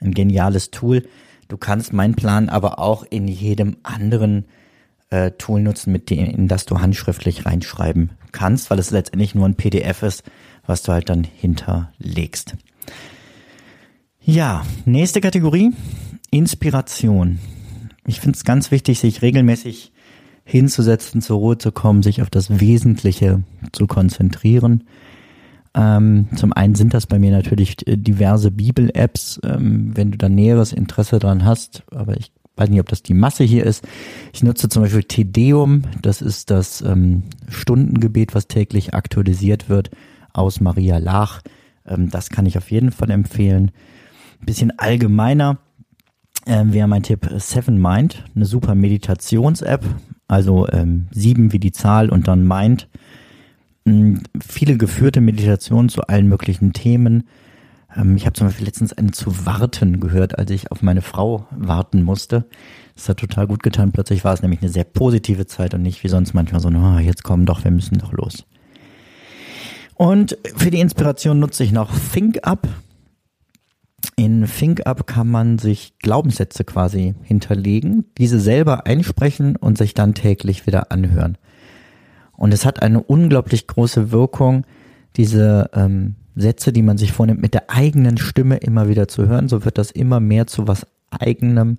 ein 0.00 0.12
geniales 0.12 0.70
Tool. 0.70 1.06
Du 1.48 1.56
kannst 1.56 1.92
meinen 1.92 2.14
Plan 2.14 2.48
aber 2.48 2.78
auch 2.78 3.04
in 3.08 3.28
jedem 3.28 3.76
anderen 3.82 4.46
äh, 5.10 5.32
Tool 5.32 5.60
nutzen, 5.60 5.92
mit 5.92 6.10
dem, 6.10 6.24
in 6.24 6.48
das 6.48 6.66
du 6.66 6.80
handschriftlich 6.80 7.46
reinschreiben 7.46 8.10
kannst, 8.32 8.70
weil 8.70 8.78
es 8.78 8.90
letztendlich 8.90 9.34
nur 9.34 9.46
ein 9.46 9.56
PDF 9.56 10.02
ist, 10.02 10.22
was 10.66 10.82
du 10.82 10.92
halt 10.92 11.08
dann 11.08 11.24
hinterlegst. 11.24 12.56
Ja, 14.22 14.64
nächste 14.84 15.20
Kategorie, 15.20 15.72
Inspiration. 16.30 17.38
Ich 18.06 18.20
finde 18.20 18.36
es 18.36 18.44
ganz 18.44 18.70
wichtig, 18.70 19.00
sich 19.00 19.22
regelmäßig 19.22 19.92
hinzusetzen, 20.44 21.22
zur 21.22 21.38
Ruhe 21.38 21.58
zu 21.58 21.72
kommen, 21.72 22.02
sich 22.02 22.22
auf 22.22 22.30
das 22.30 22.60
Wesentliche 22.60 23.42
zu 23.72 23.86
konzentrieren. 23.86 24.84
Ähm, 25.74 26.28
zum 26.34 26.52
einen 26.52 26.74
sind 26.74 26.94
das 26.94 27.06
bei 27.06 27.18
mir 27.18 27.30
natürlich 27.30 27.86
äh, 27.86 27.96
diverse 27.96 28.50
Bibel-Apps, 28.50 29.40
ähm, 29.44 29.92
wenn 29.94 30.10
du 30.10 30.18
da 30.18 30.28
näheres 30.28 30.72
Interesse 30.72 31.18
dran 31.18 31.44
hast, 31.44 31.84
aber 31.92 32.16
ich 32.16 32.32
weiß 32.56 32.68
nicht, 32.68 32.80
ob 32.80 32.88
das 32.88 33.02
die 33.02 33.14
Masse 33.14 33.44
hier 33.44 33.64
ist. 33.64 33.86
Ich 34.32 34.42
nutze 34.42 34.68
zum 34.68 34.82
Beispiel 34.82 35.04
Tedeum, 35.04 35.82
das 36.02 36.22
ist 36.22 36.50
das 36.50 36.82
ähm, 36.82 37.22
Stundengebet, 37.48 38.34
was 38.34 38.48
täglich 38.48 38.94
aktualisiert 38.94 39.68
wird 39.68 39.90
aus 40.32 40.60
Maria 40.60 40.98
Lach. 40.98 41.40
Ähm, 41.86 42.10
das 42.10 42.30
kann 42.30 42.46
ich 42.46 42.58
auf 42.58 42.70
jeden 42.70 42.90
Fall 42.90 43.10
empfehlen. 43.10 43.70
Ein 44.40 44.46
bisschen 44.46 44.78
allgemeiner 44.78 45.58
ähm, 46.46 46.72
wäre 46.72 46.88
mein 46.88 47.02
Tipp 47.02 47.30
Seven 47.38 47.80
Mind, 47.80 48.24
eine 48.34 48.44
super 48.44 48.74
Meditations-App, 48.74 49.84
also 50.28 50.68
ähm, 50.68 51.06
sieben 51.12 51.52
wie 51.52 51.58
die 51.58 51.72
Zahl 51.72 52.10
und 52.10 52.28
dann 52.28 52.46
Mind. 52.46 52.88
Viele 54.40 54.76
geführte 54.76 55.20
Meditationen 55.20 55.88
zu 55.88 56.02
allen 56.02 56.28
möglichen 56.28 56.72
Themen 56.72 57.24
ähm, 57.96 58.16
ich 58.16 58.26
habe 58.26 58.34
zum 58.34 58.46
Beispiel 58.46 58.66
letztens 58.66 58.92
eine 58.92 59.10
zu 59.10 59.46
warten 59.46 60.00
gehört, 60.00 60.38
als 60.38 60.50
ich 60.50 60.70
auf 60.70 60.82
meine 60.82 61.02
Frau 61.02 61.46
warten 61.50 62.02
musste. 62.02 62.46
Das 62.94 63.08
hat 63.08 63.18
total 63.18 63.46
gut 63.46 63.62
getan. 63.62 63.92
Plötzlich 63.92 64.24
war 64.24 64.34
es 64.34 64.42
nämlich 64.42 64.60
eine 64.60 64.70
sehr 64.70 64.84
positive 64.84 65.46
Zeit 65.46 65.74
und 65.74 65.82
nicht 65.82 66.02
wie 66.04 66.08
sonst 66.08 66.34
manchmal 66.34 66.60
so, 66.60 66.68
oh, 66.68 66.98
jetzt 66.98 67.24
kommen 67.24 67.46
doch, 67.46 67.64
wir 67.64 67.70
müssen 67.70 67.98
doch 67.98 68.12
los. 68.12 68.44
Und 69.94 70.38
für 70.56 70.70
die 70.70 70.80
Inspiration 70.80 71.38
nutze 71.38 71.64
ich 71.64 71.72
noch 71.72 71.90
ThinkUp. 72.12 72.68
In 74.16 74.46
ThinkUp 74.46 75.06
kann 75.06 75.28
man 75.28 75.58
sich 75.58 75.98
Glaubenssätze 75.98 76.64
quasi 76.64 77.14
hinterlegen, 77.22 78.06
diese 78.16 78.40
selber 78.40 78.86
einsprechen 78.86 79.56
und 79.56 79.76
sich 79.76 79.92
dann 79.92 80.14
täglich 80.14 80.66
wieder 80.66 80.90
anhören. 80.90 81.36
Und 82.40 82.54
es 82.54 82.64
hat 82.64 82.80
eine 82.80 83.02
unglaublich 83.02 83.66
große 83.66 84.12
Wirkung, 84.12 84.64
diese 85.18 85.68
ähm, 85.74 86.14
Sätze, 86.34 86.72
die 86.72 86.80
man 86.80 86.96
sich 86.96 87.12
vornimmt, 87.12 87.42
mit 87.42 87.52
der 87.52 87.68
eigenen 87.68 88.16
Stimme 88.16 88.56
immer 88.56 88.88
wieder 88.88 89.08
zu 89.08 89.28
hören. 89.28 89.46
So 89.46 89.66
wird 89.66 89.76
das 89.76 89.90
immer 89.90 90.20
mehr 90.20 90.46
zu 90.46 90.66
was 90.66 90.86
eigenem. 91.10 91.76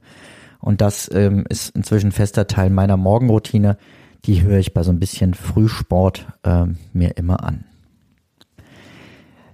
Und 0.59 0.81
das 0.81 1.09
ähm, 1.11 1.45
ist 1.49 1.75
inzwischen 1.75 2.11
fester 2.11 2.45
Teil 2.45 2.69
meiner 2.69 2.95
Morgenroutine. 2.95 3.75
Die 4.25 4.43
höre 4.43 4.59
ich 4.59 4.75
bei 4.75 4.83
so 4.83 4.91
ein 4.91 4.99
bisschen 4.99 5.33
Frühsport 5.33 6.27
ähm, 6.43 6.77
mir 6.93 7.17
immer 7.17 7.43
an. 7.43 7.63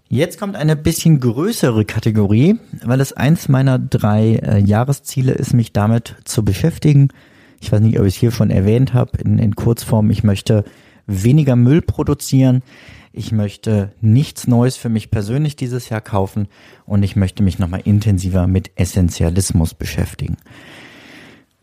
Jetzt 0.09 0.37
kommt 0.37 0.57
eine 0.57 0.75
bisschen 0.75 1.21
größere 1.21 1.85
Kategorie, 1.85 2.59
weil 2.83 2.99
es 2.99 3.13
eins 3.13 3.47
meiner 3.47 3.79
drei 3.79 4.35
äh, 4.35 4.59
Jahresziele 4.59 5.31
ist, 5.31 5.53
mich 5.53 5.71
damit 5.71 6.17
zu 6.25 6.43
beschäftigen. 6.43 7.07
Ich 7.61 7.71
weiß 7.71 7.79
nicht, 7.79 7.97
ob 7.97 8.05
ich 8.05 8.15
es 8.15 8.19
hier 8.19 8.31
schon 8.31 8.49
erwähnt 8.49 8.93
habe, 8.93 9.19
in, 9.23 9.39
in 9.39 9.55
Kurzform, 9.55 10.11
ich 10.11 10.25
möchte 10.25 10.65
weniger 11.07 11.55
Müll 11.55 11.81
produzieren. 11.81 12.61
Ich 13.11 13.31
möchte 13.31 13.93
nichts 13.99 14.47
Neues 14.47 14.77
für 14.77 14.89
mich 14.89 15.09
persönlich 15.09 15.55
dieses 15.55 15.89
Jahr 15.89 16.01
kaufen 16.01 16.47
und 16.85 17.01
ich 17.01 17.15
möchte 17.15 17.41
mich 17.41 17.57
nochmal 17.57 17.81
intensiver 17.83 18.45
mit 18.45 18.71
Essentialismus 18.75 19.73
beschäftigen. 19.73 20.37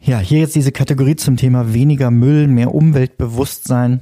Ja, 0.00 0.18
hier 0.18 0.40
jetzt 0.40 0.54
diese 0.54 0.72
Kategorie 0.72 1.16
zum 1.16 1.36
Thema 1.36 1.72
weniger 1.72 2.10
Müll, 2.10 2.48
mehr 2.48 2.74
Umweltbewusstsein. 2.74 4.00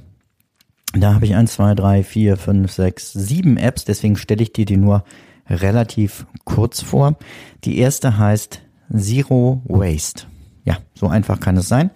Da 0.95 1.15
habe 1.15 1.27
ich 1.27 1.35
eins, 1.35 1.55
zwei, 1.55 1.75
drei, 1.75 2.03
vier, 2.03 2.37
fünf, 2.37 2.73
sechs, 2.73 3.13
sieben 3.13 3.57
Apps, 3.57 3.85
deswegen 3.85 4.17
stelle 4.17 4.43
ich 4.43 4.53
dir 4.53 4.65
die 4.65 4.77
nur 4.77 5.05
relativ 5.49 6.27
kurz 6.45 6.81
vor. 6.81 7.19
Die 7.65 7.79
erste 7.79 8.19
heißt 8.19 8.63
Zero 8.97 9.63
Waste. 9.65 10.27
Ja, 10.65 10.79
so 10.95 11.09
einfach 11.09 11.41
kann 11.41 11.57
es 11.57 11.69
sein. 11.69 11.91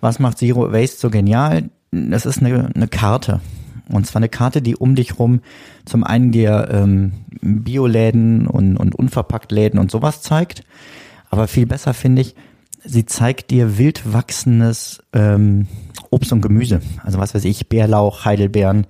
Was 0.00 0.18
macht 0.18 0.38
Zero 0.38 0.72
Waste 0.72 0.98
so 0.98 1.10
genial? 1.10 1.70
Das 1.94 2.26
ist 2.26 2.40
eine, 2.40 2.70
eine 2.74 2.88
Karte. 2.88 3.40
Und 3.88 4.06
zwar 4.06 4.20
eine 4.20 4.28
Karte, 4.28 4.62
die 4.62 4.76
um 4.76 4.94
dich 4.94 5.18
rum 5.18 5.40
zum 5.84 6.04
einen 6.04 6.32
dir 6.32 6.68
ähm, 6.70 7.12
Bioläden 7.40 8.46
und, 8.46 8.76
und 8.76 8.94
Unverpacktläden 8.94 9.78
und 9.78 9.90
sowas 9.90 10.22
zeigt. 10.22 10.64
Aber 11.30 11.48
viel 11.48 11.66
besser 11.66 11.94
finde 11.94 12.22
ich, 12.22 12.34
sie 12.84 13.04
zeigt 13.06 13.50
dir 13.50 13.78
wild 13.78 14.12
wachsendes 14.12 15.02
ähm, 15.12 15.66
Obst 16.10 16.32
und 16.32 16.40
Gemüse. 16.40 16.80
Also 17.02 17.18
was 17.18 17.34
weiß 17.34 17.44
ich, 17.44 17.68
Bärlauch, 17.68 18.24
Heidelbeeren, 18.24 18.86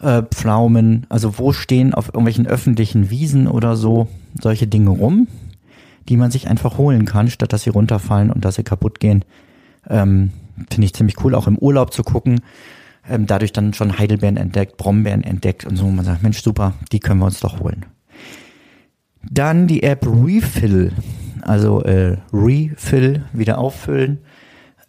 äh, 0.00 0.22
Pflaumen. 0.22 1.06
Also 1.08 1.38
wo 1.38 1.52
stehen 1.52 1.94
auf 1.94 2.08
irgendwelchen 2.08 2.46
öffentlichen 2.46 3.10
Wiesen 3.10 3.46
oder 3.46 3.76
so 3.76 4.08
solche 4.40 4.66
Dinge 4.66 4.90
rum, 4.90 5.28
die 6.08 6.16
man 6.16 6.30
sich 6.30 6.48
einfach 6.48 6.78
holen 6.78 7.04
kann, 7.04 7.28
statt 7.28 7.52
dass 7.52 7.64
sie 7.64 7.70
runterfallen 7.70 8.30
und 8.30 8.44
dass 8.44 8.54
sie 8.54 8.62
kaputt 8.62 9.00
gehen. 9.00 9.24
Ähm, 9.88 10.32
Finde 10.70 10.86
ich 10.86 10.94
ziemlich 10.94 11.22
cool, 11.24 11.34
auch 11.34 11.46
im 11.46 11.58
Urlaub 11.58 11.92
zu 11.92 12.02
gucken. 12.02 12.40
Ähm, 13.08 13.26
dadurch 13.26 13.52
dann 13.52 13.74
schon 13.74 13.98
Heidelbeeren 13.98 14.36
entdeckt, 14.36 14.76
Brombeeren 14.76 15.22
entdeckt 15.22 15.64
und 15.64 15.76
so. 15.76 15.86
Man 15.88 16.04
sagt, 16.04 16.22
Mensch, 16.22 16.42
super, 16.42 16.74
die 16.92 17.00
können 17.00 17.20
wir 17.20 17.26
uns 17.26 17.40
doch 17.40 17.60
holen. 17.60 17.86
Dann 19.30 19.66
die 19.66 19.82
App 19.82 20.06
Refill 20.06 20.92
also 21.48 21.82
äh, 21.82 22.18
Refill, 22.32 23.24
wieder 23.32 23.58
auffüllen. 23.58 24.18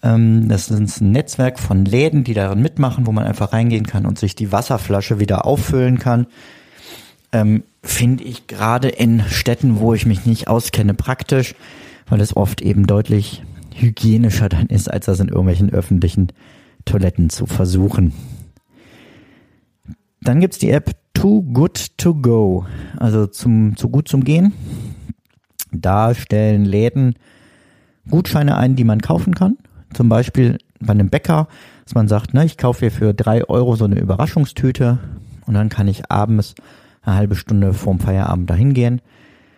Ähm, 0.04 0.48
das 0.48 0.70
ist 0.70 1.02
ein 1.02 1.12
Netzwerk 1.12 1.60
von 1.60 1.86
Läden, 1.86 2.24
die 2.24 2.34
daran 2.34 2.62
mitmachen, 2.62 3.08
wo 3.08 3.12
man 3.12 3.26
einfach 3.26 3.54
reingehen 3.54 3.86
kann 3.86 4.06
und 4.06 4.20
sich 4.20 4.36
die 4.36 4.52
Wasserflasche 4.52 5.20
wieder 5.20 5.46
auffüllen 5.46 6.00
kann. 6.00 6.28
Ähm, 7.32 7.64
Finde 7.82 8.26
ich 8.26 8.48
gerade 8.48 8.90
in 8.90 9.24
Städten, 9.30 9.80
wo 9.80 9.94
ich 9.94 10.06
mich 10.06 10.26
nicht 10.26 10.48
auskenne, 10.48 10.94
praktisch, 10.94 11.56
weil 12.08 12.20
es 12.20 12.36
oft 12.36 12.62
eben 12.62 12.88
deutlich 12.88 13.44
hygienischer 13.82 14.50
dann 14.50 14.68
ist, 14.68 14.92
als 14.92 15.06
das 15.06 15.20
in 15.20 15.30
irgendwelchen 15.30 15.70
öffentlichen 15.72 16.32
Toiletten 16.86 17.30
zu 17.30 17.46
versuchen. 17.46 18.14
Dann 20.22 20.40
gibt's 20.40 20.60
die 20.60 20.70
App 20.70 20.92
Too 21.14 21.44
Good 21.44 21.98
To 21.98 22.16
Go, 22.16 22.66
also 22.98 23.28
zum, 23.28 23.76
zu 23.76 23.90
gut 23.90 24.08
zum 24.08 24.24
Gehen. 24.24 24.54
Da 25.72 26.14
stellen 26.16 26.66
Läden 26.66 27.16
Gutscheine 28.10 28.58
ein, 28.58 28.76
die 28.76 28.84
man 28.84 29.02
kaufen 29.02 29.36
kann. 29.36 29.58
Zum 29.94 30.10
Beispiel 30.10 30.58
bei 30.80 30.92
einem 30.92 31.10
Bäcker, 31.10 31.48
dass 31.84 31.96
man 31.96 32.08
sagt, 32.08 32.34
ne, 32.34 32.46
ich 32.46 32.58
kaufe 32.58 32.82
hier 32.82 32.92
für 32.92 33.14
drei 33.14 33.44
Euro 33.46 33.76
so 33.76 33.86
eine 33.86 34.00
Überraschungstüte 34.00 35.00
und 35.46 35.54
dann 35.54 35.70
kann 35.70 35.88
ich 35.88 36.12
abends 36.12 36.56
eine 37.02 37.16
halbe 37.16 37.36
Stunde 37.36 37.74
vorm 37.74 38.00
Feierabend 38.00 38.50
dahin 38.50 38.74
gehen. 38.74 39.02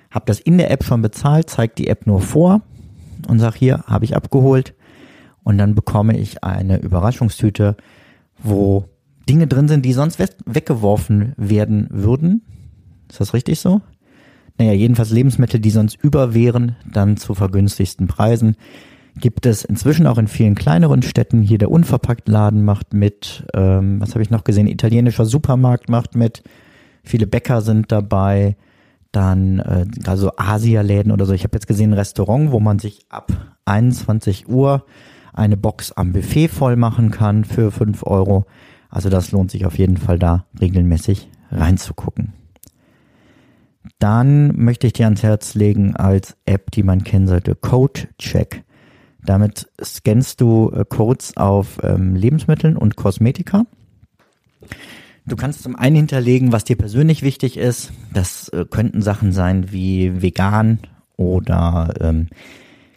Hab 0.09 0.25
das 0.25 0.39
in 0.39 0.57
der 0.57 0.71
App 0.71 0.83
schon 0.83 1.01
bezahlt, 1.01 1.49
zeigt 1.49 1.79
die 1.79 1.87
App 1.87 2.07
nur 2.07 2.21
vor 2.21 2.61
und 3.27 3.39
sag 3.39 3.55
hier, 3.55 3.83
habe 3.87 4.05
ich 4.05 4.15
abgeholt. 4.15 4.73
Und 5.43 5.57
dann 5.57 5.75
bekomme 5.75 6.17
ich 6.17 6.43
eine 6.43 6.79
Überraschungstüte, 6.79 7.75
wo 8.37 8.85
Dinge 9.27 9.47
drin 9.47 9.67
sind, 9.67 9.85
die 9.85 9.93
sonst 9.93 10.19
weggeworfen 10.19 11.33
werden 11.37 11.87
würden. 11.91 12.43
Ist 13.09 13.19
das 13.19 13.33
richtig 13.33 13.59
so? 13.59 13.81
naja, 14.61 14.73
jedenfalls 14.73 15.09
Lebensmittel, 15.09 15.59
die 15.59 15.71
sonst 15.71 15.97
über 16.03 16.35
wären, 16.35 16.75
dann 16.85 17.17
zu 17.17 17.33
vergünstigsten 17.33 18.05
Preisen. 18.05 18.55
Gibt 19.19 19.47
es 19.47 19.65
inzwischen 19.65 20.05
auch 20.05 20.19
in 20.19 20.27
vielen 20.27 20.53
kleineren 20.53 21.01
Städten. 21.01 21.41
Hier 21.41 21.57
der 21.57 21.71
Unverpacktladen 21.71 22.63
macht 22.63 22.93
mit. 22.93 23.43
Ähm, 23.55 23.99
was 23.99 24.11
habe 24.11 24.21
ich 24.21 24.29
noch 24.29 24.43
gesehen? 24.43 24.67
Italienischer 24.67 25.25
Supermarkt 25.25 25.89
macht 25.89 26.15
mit. 26.15 26.43
Viele 27.03 27.25
Bäcker 27.25 27.61
sind 27.61 27.91
dabei. 27.91 28.55
Dann 29.11 29.59
äh, 29.59 29.85
also 30.05 30.31
Asialäden 30.37 31.11
oder 31.11 31.25
so. 31.25 31.33
Ich 31.33 31.43
habe 31.43 31.55
jetzt 31.55 31.67
gesehen 31.67 31.91
ein 31.91 31.97
Restaurant, 31.97 32.51
wo 32.51 32.59
man 32.59 32.79
sich 32.79 33.05
ab 33.09 33.31
21 33.65 34.47
Uhr 34.47 34.85
eine 35.33 35.57
Box 35.57 35.91
am 35.91 36.13
Buffet 36.13 36.49
voll 36.49 36.75
machen 36.75 37.11
kann 37.11 37.45
für 37.45 37.71
5 37.71 38.03
Euro. 38.05 38.45
Also 38.89 39.09
das 39.09 39.31
lohnt 39.31 39.51
sich 39.51 39.65
auf 39.65 39.77
jeden 39.77 39.97
Fall 39.97 40.19
da 40.19 40.45
regelmäßig 40.59 41.29
reinzugucken. 41.51 42.33
Dann 43.99 44.55
möchte 44.57 44.87
ich 44.87 44.93
dir 44.93 45.05
ans 45.05 45.23
Herz 45.23 45.55
legen 45.55 45.95
als 45.95 46.35
App, 46.45 46.71
die 46.71 46.83
man 46.83 47.03
kennen 47.03 47.27
sollte, 47.27 47.55
Code 47.55 48.07
Check. 48.17 48.63
Damit 49.23 49.69
scannst 49.83 50.41
du 50.41 50.71
äh, 50.71 50.85
Codes 50.87 51.37
auf 51.37 51.77
ähm, 51.83 52.15
Lebensmitteln 52.15 52.77
und 52.77 52.95
Kosmetika. 52.95 53.65
Du 55.25 55.35
kannst 55.35 55.61
zum 55.63 55.75
einen 55.75 55.95
hinterlegen, 55.95 56.51
was 56.51 56.63
dir 56.63 56.75
persönlich 56.75 57.21
wichtig 57.21 57.57
ist. 57.57 57.91
Das 58.13 58.49
äh, 58.49 58.65
könnten 58.69 59.01
Sachen 59.01 59.31
sein 59.31 59.71
wie 59.71 60.21
vegan 60.21 60.79
oder 61.15 61.93
ähm, 61.99 62.27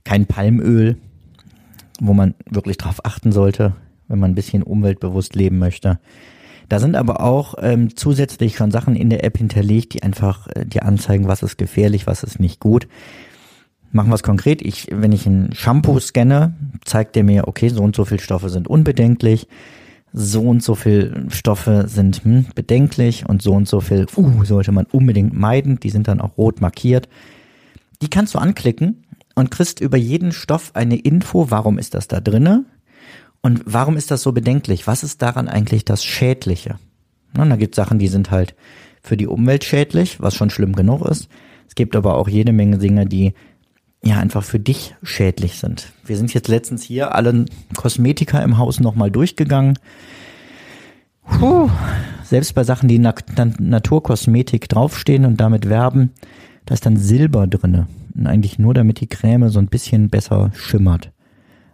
kein 0.05 0.27
Palmöl, 0.27 0.97
wo 2.01 2.15
man 2.15 2.35
wirklich 2.51 2.79
drauf 2.79 3.05
achten 3.05 3.31
sollte, 3.31 3.75
wenn 4.09 4.19
man 4.19 4.33
ein 4.33 4.35
bisschen 4.35 4.63
umweltbewusst 4.63 5.35
leben 5.35 5.59
möchte. 5.59 5.99
Da 6.69 6.79
sind 6.79 6.97
aber 6.97 7.21
auch 7.21 7.57
ähm, 7.61 7.95
zusätzlich 7.95 8.57
schon 8.57 8.71
Sachen 8.71 8.97
in 8.97 9.11
der 9.11 9.23
App 9.23 9.37
hinterlegt, 9.37 9.93
die 9.93 10.03
einfach 10.03 10.49
äh, 10.49 10.65
dir 10.65 10.85
anzeigen, 10.85 11.29
was 11.29 11.43
ist 11.43 11.59
gefährlich, 11.59 12.07
was 12.07 12.23
ist 12.23 12.41
nicht 12.41 12.59
gut. 12.59 12.89
Machen 13.93 14.11
wir 14.11 14.15
es 14.15 14.23
konkret. 14.23 14.63
Ich, 14.63 14.89
wenn 14.91 15.13
ich 15.13 15.27
ein 15.27 15.51
Shampoo 15.53 16.01
scanne, 16.01 16.55
zeigt 16.85 17.17
der 17.17 17.23
mir, 17.23 17.47
okay, 17.49 17.69
so 17.69 17.83
und 17.83 17.95
so 17.95 18.05
viel 18.05 18.19
Stoffe 18.19 18.49
sind 18.49 18.67
unbedenklich, 18.67 19.47
so 20.17 20.43
und 20.43 20.63
so 20.63 20.77
viel 20.77 21.27
Stoffe 21.29 21.87
sind 21.89 22.25
hm, 22.25 22.47
bedenklich 22.55 23.29
und 23.29 23.43
so 23.43 23.53
und 23.53 23.67
so 23.67 23.81
viel 23.81 24.07
uh, 24.17 24.45
sollte 24.45 24.71
man 24.71 24.87
unbedingt 24.87 25.35
meiden. 25.35 25.81
Die 25.81 25.91
sind 25.91 26.07
dann 26.07 26.21
auch 26.21 26.39
rot 26.39 26.61
markiert. 26.61 27.09
Die 28.01 28.09
kannst 28.09 28.35
du 28.35 28.39
anklicken 28.39 29.05
und 29.35 29.51
kriegst 29.51 29.81
über 29.81 29.97
jeden 29.97 30.31
Stoff 30.31 30.71
eine 30.75 30.97
Info, 30.97 31.51
warum 31.51 31.79
ist 31.79 31.95
das 31.95 32.07
da 32.07 32.21
drinne, 32.21 32.65
und 33.43 33.63
warum 33.67 33.99
ist 33.99 34.11
das 34.11 34.23
so 34.23 34.33
bedenklich? 34.33 34.87
Was 34.87 35.03
ist 35.03 35.21
daran 35.21 35.49
eigentlich 35.49 35.85
das 35.85 36.03
Schädliche? 36.03 36.79
Na, 37.35 37.45
da 37.45 37.57
gibt 37.57 37.75
Sachen, 37.75 37.99
die 37.99 38.09
sind 38.09 38.31
halt 38.31 38.55
für 39.03 39.19
die 39.19 39.27
Umwelt 39.27 39.65
schädlich, 39.65 40.19
was 40.21 40.35
schon 40.35 40.49
schlimm 40.49 40.75
genug 40.75 41.05
ist. 41.05 41.29
Es 41.69 41.75
gibt 41.75 41.95
aber 41.95 42.17
auch 42.17 42.29
jede 42.29 42.53
Menge 42.53 42.79
Dinge, 42.79 43.05
die 43.05 43.35
ja 44.05 44.19
einfach 44.19 44.45
für 44.45 44.61
dich 44.61 44.95
schädlich 45.03 45.59
sind. 45.59 45.93
Wir 46.05 46.17
sind 46.17 46.33
jetzt 46.35 46.49
letztens 46.49 46.83
hier 46.83 47.15
alle 47.15 47.47
Kosmetika 47.77 48.41
im 48.41 48.59
Haus 48.59 48.81
nochmal 48.81 49.11
durchgegangen. 49.11 49.79
Puh, 51.27 51.71
selbst 52.23 52.55
bei 52.55 52.65
Sachen, 52.65 52.89
die 52.89 52.99
Nat 52.99 53.25
Naturkosmetik 53.59 54.69
draufstehen 54.69 55.25
und 55.25 55.41
damit 55.41 55.69
werben, 55.69 56.11
da 56.67 56.75
ist 56.75 56.85
dann 56.85 56.97
Silber 56.97 57.47
drinne. 57.47 57.87
Und 58.15 58.27
eigentlich 58.27 58.59
nur 58.59 58.75
damit 58.75 59.01
die 59.01 59.09
Creme 59.09 59.49
so 59.49 59.59
ein 59.59 59.69
bisschen 59.69 60.09
besser 60.11 60.53
schimmert. 60.55 61.11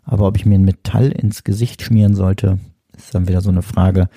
Aber 0.04 0.26
ob 0.26 0.36
ich 0.36 0.46
mir 0.46 0.54
ein 0.54 0.64
Metall 0.64 1.10
ins 1.10 1.44
Gesicht 1.44 1.82
schmieren 1.82 2.14
sollte, 2.14 2.58
ist 2.96 3.14
dann 3.14 3.28
wieder 3.28 3.40
so 3.40 3.50
eine 3.50 3.62
Frage, 3.62 4.08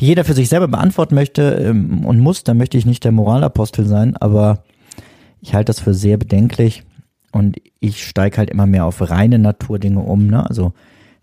die 0.00 0.06
jeder 0.06 0.24
für 0.24 0.34
sich 0.34 0.48
selber 0.48 0.68
beantworten 0.68 1.14
möchte 1.14 1.42
ähm, 1.42 2.04
und 2.04 2.18
muss. 2.18 2.44
Da 2.44 2.54
möchte 2.54 2.76
ich 2.76 2.86
nicht 2.86 3.04
der 3.04 3.12
Moralapostel 3.12 3.86
sein, 3.86 4.16
aber 4.16 4.64
ich 5.40 5.54
halte 5.54 5.66
das 5.66 5.80
für 5.80 5.94
sehr 5.94 6.16
bedenklich 6.16 6.84
und 7.34 7.56
ich 7.80 8.06
steige 8.06 8.38
halt 8.38 8.48
immer 8.48 8.66
mehr 8.66 8.84
auf 8.84 9.10
reine 9.10 9.40
Naturdinge 9.40 9.98
um. 9.98 10.28
Ne? 10.28 10.48
Also, 10.48 10.72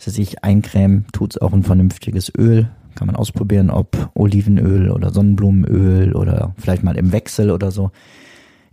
dass 0.04 0.18
ich 0.18 0.44
eincremen, 0.44 1.06
tut's 1.14 1.38
auch 1.38 1.54
ein 1.54 1.64
vernünftiges 1.64 2.32
Öl. 2.38 2.70
Kann 2.96 3.08
man 3.08 3.16
ausprobieren, 3.16 3.70
ob 3.70 4.12
Olivenöl 4.14 4.92
oder 4.92 5.14
Sonnenblumenöl 5.14 6.14
oder 6.14 6.54
vielleicht 6.58 6.84
mal 6.84 6.98
im 6.98 7.14
Wechsel 7.14 7.50
oder 7.50 7.72
so. 7.72 7.92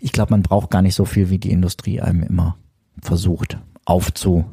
Ich 0.01 0.11
glaube, 0.11 0.33
man 0.33 0.43
braucht 0.43 0.71
gar 0.71 0.83
nicht 0.83 0.97
so 0.97 1.05
viel, 1.05 1.31
wie 1.31 1.39
die 1.39 1.53
Industrie 1.53 2.01
einem 2.01 2.25
immer 2.25 2.57
versucht 3.01 3.57
aufzu 3.85 4.45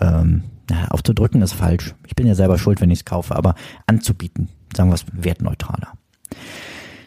ähm, 0.00 0.42
aufzudrücken 0.90 1.42
ist 1.42 1.52
falsch. 1.52 1.94
Ich 2.08 2.16
bin 2.16 2.26
ja 2.26 2.34
selber 2.34 2.58
schuld, 2.58 2.80
wenn 2.80 2.90
ich 2.90 2.98
es 2.98 3.04
kaufe, 3.04 3.36
aber 3.36 3.54
anzubieten, 3.86 4.48
sagen 4.76 4.90
wir 4.90 4.94
es 4.94 5.06
wertneutraler. 5.12 5.92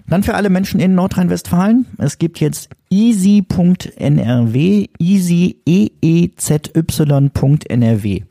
Dann 0.10 0.24
für 0.24 0.34
alle 0.34 0.50
Menschen 0.50 0.80
in 0.80 0.96
Nordrhein-Westfalen. 0.96 1.86
Es 2.00 2.18
gibt 2.18 2.40
jetzt 2.40 2.70
easy.nrw, 2.90 4.56
easy, 4.98 5.62
e 5.66 5.90
e 6.02 6.30
z 6.36 6.72
y.nrw. 6.76 8.24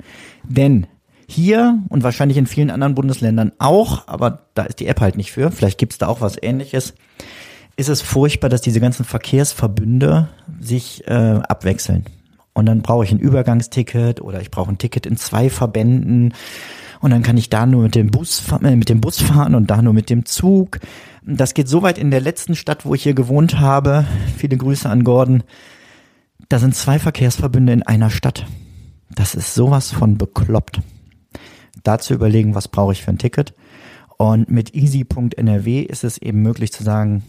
Denn 0.42 0.86
hier 1.28 1.78
und 1.88 2.02
wahrscheinlich 2.02 2.38
in 2.38 2.46
vielen 2.46 2.70
anderen 2.70 2.96
Bundesländern 2.96 3.52
auch, 3.58 4.08
aber 4.08 4.46
da 4.54 4.64
ist 4.64 4.80
die 4.80 4.86
App 4.86 5.00
halt 5.00 5.16
nicht 5.16 5.30
für, 5.30 5.52
vielleicht 5.52 5.78
gibt's 5.78 5.98
da 5.98 6.08
auch 6.08 6.20
was 6.20 6.42
ähnliches, 6.42 6.94
ist 7.76 7.88
es 7.88 8.02
furchtbar, 8.02 8.48
dass 8.48 8.60
diese 8.60 8.80
ganzen 8.80 9.04
Verkehrsverbünde 9.04 10.28
sich 10.60 11.06
äh, 11.06 11.12
abwechseln. 11.12 12.06
Und 12.54 12.66
dann 12.66 12.82
brauche 12.82 13.04
ich 13.04 13.12
ein 13.12 13.20
Übergangsticket 13.20 14.20
oder 14.20 14.40
ich 14.40 14.50
brauche 14.50 14.72
ein 14.72 14.78
Ticket 14.78 15.06
in 15.06 15.16
zwei 15.16 15.48
Verbänden 15.48 16.34
und 17.00 17.10
dann 17.10 17.22
kann 17.22 17.36
ich 17.36 17.50
da 17.50 17.66
nur 17.66 17.82
mit 17.82 17.94
dem 17.94 18.10
Bus 18.10 18.42
äh, 18.62 18.76
mit 18.76 18.88
dem 18.88 19.00
Bus 19.00 19.20
fahren 19.20 19.54
und 19.54 19.70
da 19.70 19.82
nur 19.82 19.92
mit 19.92 20.10
dem 20.10 20.24
Zug. 20.24 20.80
Das 21.24 21.54
geht 21.54 21.68
so 21.68 21.82
weit 21.82 21.98
in 21.98 22.10
der 22.10 22.20
letzten 22.20 22.54
Stadt, 22.54 22.84
wo 22.84 22.94
ich 22.94 23.02
hier 23.02 23.14
gewohnt 23.14 23.60
habe. 23.60 24.06
Viele 24.36 24.56
Grüße 24.56 24.88
an 24.88 25.04
Gordon. 25.04 25.42
Da 26.48 26.58
sind 26.58 26.74
zwei 26.74 26.98
Verkehrsverbünde 26.98 27.72
in 27.72 27.82
einer 27.82 28.10
Stadt. 28.10 28.46
Das 29.10 29.34
ist 29.34 29.54
sowas 29.54 29.90
von 29.90 30.16
bekloppt. 30.16 30.80
Dazu 31.82 32.14
überlegen, 32.14 32.54
was 32.54 32.68
brauche 32.68 32.92
ich 32.92 33.02
für 33.02 33.10
ein 33.10 33.18
Ticket. 33.18 33.54
Und 34.16 34.50
mit 34.50 34.74
easy.nrw 34.74 35.80
ist 35.82 36.04
es 36.04 36.18
eben 36.18 36.42
möglich 36.42 36.72
zu 36.72 36.82
sagen, 36.82 37.22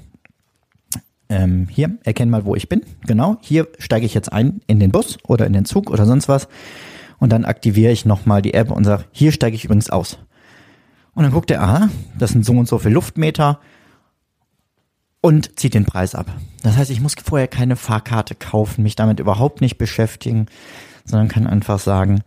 ähm, 1.29 1.67
hier, 1.69 1.97
erkenn 2.03 2.29
mal, 2.29 2.45
wo 2.45 2.55
ich 2.55 2.69
bin. 2.69 2.82
Genau, 3.05 3.38
hier 3.41 3.67
steige 3.77 4.05
ich 4.05 4.15
jetzt 4.15 4.34
ein 4.34 4.62
in 4.65 4.79
den 4.79 4.91
Bus 4.91 5.17
oder 5.27 5.45
in 5.45 5.53
den 5.53 5.65
Zug 5.65 5.91
oder 5.91 6.05
sonst 6.05 6.27
was. 6.27 6.47
Und 7.19 7.32
dann 7.32 7.45
aktiviere 7.45 7.91
ich 7.91 8.05
nochmal 8.05 8.41
die 8.41 8.53
App 8.53 8.71
und 8.71 8.84
sage, 8.84 9.05
hier 9.12 9.32
steige 9.32 9.55
ich 9.55 9.65
übrigens 9.65 9.89
aus. 9.89 10.17
Und 11.13 11.23
dann 11.23 11.34
guckt 11.34 11.51
er, 11.51 11.62
aha, 11.62 11.89
das 12.17 12.32
sind 12.32 12.45
so 12.45 12.53
und 12.53 12.67
so 12.67 12.79
viele 12.79 12.93
Luftmeter 12.93 13.60
und 15.21 15.60
zieht 15.60 15.73
den 15.73 15.86
Preis 15.86 16.15
ab. 16.15 16.32
Das 16.63 16.77
heißt, 16.77 16.91
ich 16.91 17.01
muss 17.01 17.15
vorher 17.21 17.47
keine 17.47 17.75
Fahrkarte 17.75 18.36
kaufen, 18.36 18.84
mich 18.84 18.95
damit 18.95 19.19
überhaupt 19.19 19.62
nicht 19.62 19.77
beschäftigen, 19.77 20.45
sondern 21.03 21.27
kann 21.27 21.47
einfach 21.47 21.79
sagen, 21.79 22.21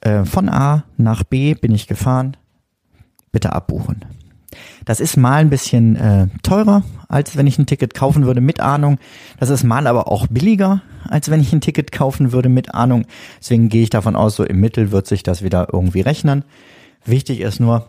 äh, 0.00 0.24
von 0.24 0.48
A 0.48 0.84
nach 0.96 1.24
B 1.24 1.54
bin 1.54 1.72
ich 1.72 1.86
gefahren, 1.86 2.36
bitte 3.32 3.52
abbuchen. 3.52 4.04
Das 4.84 5.00
ist 5.00 5.16
mal 5.16 5.36
ein 5.36 5.50
bisschen 5.50 5.96
äh, 5.96 6.28
teurer, 6.42 6.82
als 7.08 7.36
wenn 7.36 7.46
ich 7.46 7.58
ein 7.58 7.66
Ticket 7.66 7.94
kaufen 7.94 8.24
würde 8.24 8.40
mit 8.40 8.60
Ahnung. 8.60 8.98
Das 9.38 9.50
ist 9.50 9.64
mal 9.64 9.86
aber 9.86 10.08
auch 10.08 10.26
billiger, 10.28 10.82
als 11.08 11.30
wenn 11.30 11.40
ich 11.40 11.52
ein 11.52 11.60
Ticket 11.60 11.92
kaufen 11.92 12.32
würde 12.32 12.48
mit 12.48 12.74
Ahnung. 12.74 13.06
Deswegen 13.40 13.68
gehe 13.68 13.82
ich 13.82 13.90
davon 13.90 14.16
aus, 14.16 14.36
so 14.36 14.44
im 14.44 14.60
Mittel 14.60 14.90
wird 14.90 15.06
sich 15.06 15.22
das 15.22 15.42
wieder 15.42 15.68
irgendwie 15.72 16.00
rechnen. 16.00 16.44
Wichtig 17.04 17.40
ist 17.40 17.60
nur, 17.60 17.86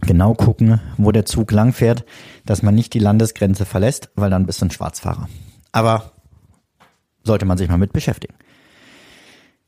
genau 0.00 0.34
gucken, 0.34 0.80
wo 0.96 1.12
der 1.12 1.26
Zug 1.26 1.52
langfährt, 1.52 2.04
dass 2.46 2.62
man 2.62 2.74
nicht 2.74 2.94
die 2.94 2.98
Landesgrenze 2.98 3.64
verlässt, 3.64 4.10
weil 4.14 4.30
dann 4.30 4.46
bist 4.46 4.60
du 4.60 4.66
ein 4.66 4.70
Schwarzfahrer. 4.70 5.28
Aber 5.72 6.12
sollte 7.24 7.44
man 7.44 7.58
sich 7.58 7.68
mal 7.68 7.78
mit 7.78 7.92
beschäftigen. 7.92 8.34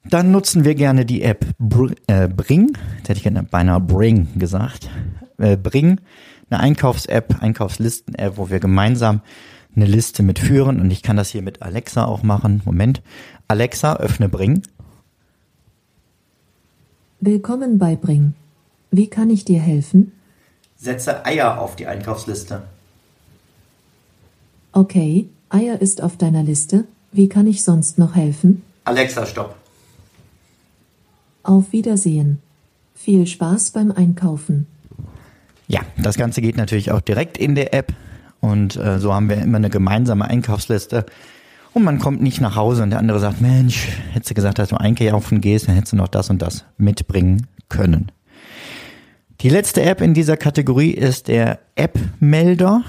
Dann 0.04 0.32
nutzen 0.32 0.64
wir 0.64 0.74
gerne 0.74 1.04
die 1.06 1.22
App 1.22 1.46
Br 1.58 1.92
äh, 2.08 2.28
Bring, 2.28 2.72
das 3.00 3.11
hätte 3.11 3.18
ich 3.18 3.22
gerne 3.22 3.44
beinahe 3.44 3.80
Bring 3.80 4.28
gesagt. 4.37 4.90
Äh, 5.42 5.57
Bring, 5.57 6.00
eine 6.50 6.61
Einkaufs-App, 6.61 7.42
Einkaufslisten-App, 7.42 8.37
wo 8.37 8.48
wir 8.48 8.61
gemeinsam 8.61 9.22
eine 9.74 9.87
Liste 9.87 10.22
mitführen 10.22 10.81
und 10.81 10.90
ich 10.90 11.02
kann 11.02 11.16
das 11.16 11.31
hier 11.31 11.42
mit 11.42 11.62
Alexa 11.62 12.05
auch 12.05 12.22
machen. 12.22 12.62
Moment. 12.64 13.02
Alexa, 13.48 13.96
öffne 13.96 14.28
Bring. 14.28 14.62
Willkommen 17.18 17.78
bei 17.78 17.96
Bring. 17.96 18.35
Wie 18.92 19.09
kann 19.09 19.31
ich 19.31 19.44
dir 19.44 19.61
helfen? 19.61 20.12
Setze 20.76 21.24
Eier 21.24 21.61
auf 21.61 21.74
die 21.74 21.87
Einkaufsliste. 21.87 22.62
Okay, 24.72 25.28
Eier 25.48 25.81
ist 25.81 26.02
auf 26.02 26.16
deiner 26.16 26.42
Liste. 26.42 26.85
Wie 27.11 27.28
kann 27.28 27.48
ich 27.48 27.64
sonst 27.64 27.98
noch 27.98 28.14
helfen? 28.14 28.62
Alexa, 28.85 29.26
stopp. 29.26 29.57
Auf 31.42 31.72
Wiedersehen. 31.72 32.38
Viel 32.94 33.26
Spaß 33.26 33.72
beim 33.72 33.90
Einkaufen. 33.90 34.66
Ja, 35.68 35.81
das 35.96 36.16
Ganze 36.16 36.42
geht 36.42 36.57
natürlich 36.57 36.90
auch 36.90 37.01
direkt 37.01 37.38
in 37.38 37.55
der 37.55 37.72
App 37.75 37.92
und 38.40 38.77
äh, 38.77 38.98
so 38.98 39.14
haben 39.14 39.29
wir 39.29 39.38
immer 39.38 39.59
eine 39.59 39.70
gemeinsame 39.70 40.25
Einkaufsliste 40.29 41.07
und 41.72 41.85
man 41.85 41.98
kommt 41.98 42.20
nicht 42.20 42.40
nach 42.40 42.57
Hause 42.57 42.83
und 42.83 42.90
der 42.90 42.98
andere 42.98 43.18
sagt, 43.18 43.40
Mensch, 43.40 43.88
hättest 44.12 44.31
du 44.31 44.35
gesagt, 44.35 44.59
dass 44.59 44.68
du 44.68 44.77
einkaufen 44.77 45.40
gehst, 45.40 45.68
dann 45.68 45.75
hättest 45.75 45.92
du 45.92 45.96
noch 45.96 46.09
das 46.09 46.29
und 46.29 46.42
das 46.42 46.64
mitbringen 46.77 47.46
können. 47.68 48.12
Die 49.40 49.48
letzte 49.48 49.83
App 49.83 50.01
in 50.01 50.14
dieser 50.14 50.37
Kategorie 50.37 50.90
ist 50.90 51.29
der 51.29 51.59
App-Melder. 51.75 52.85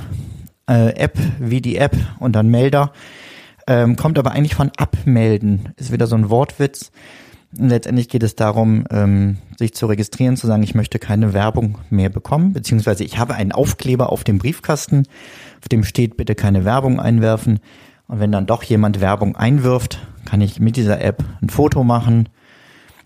Äh, 0.69 0.95
App 0.95 1.17
wie 1.39 1.61
die 1.61 1.77
App 1.77 1.95
und 2.19 2.33
dann 2.33 2.49
Melder. 2.49 2.93
Ähm, 3.65 3.95
kommt 3.95 4.19
aber 4.19 4.31
eigentlich 4.31 4.55
von 4.55 4.71
abmelden. 4.77 5.73
Ist 5.77 5.91
wieder 5.91 6.05
so 6.05 6.15
ein 6.15 6.29
Wortwitz. 6.29 6.91
Letztendlich 7.57 8.09
geht 8.09 8.23
es 8.23 8.35
darum, 8.35 8.85
ähm, 8.89 9.37
sich 9.59 9.73
zu 9.73 9.85
registrieren, 9.85 10.37
zu 10.37 10.47
sagen, 10.47 10.63
ich 10.63 10.73
möchte 10.73 10.97
keine 10.97 11.33
Werbung 11.33 11.77
mehr 11.89 12.09
bekommen, 12.09 12.53
beziehungsweise 12.53 13.03
ich 13.03 13.19
habe 13.19 13.35
einen 13.35 13.51
Aufkleber 13.51 14.11
auf 14.11 14.23
dem 14.23 14.39
Briefkasten, 14.39 15.03
auf 15.61 15.69
dem 15.69 15.83
steht, 15.83 16.17
bitte 16.17 16.33
keine 16.33 16.65
Werbung 16.65 16.99
einwerfen. 16.99 17.59
Und 18.07 18.19
wenn 18.19 18.31
dann 18.31 18.47
doch 18.47 18.63
jemand 18.63 19.01
Werbung 19.01 19.35
einwirft, 19.35 19.99
kann 20.25 20.41
ich 20.41 20.59
mit 20.59 20.77
dieser 20.77 21.01
App 21.01 21.23
ein 21.41 21.49
Foto 21.49 21.83
machen, 21.83 22.29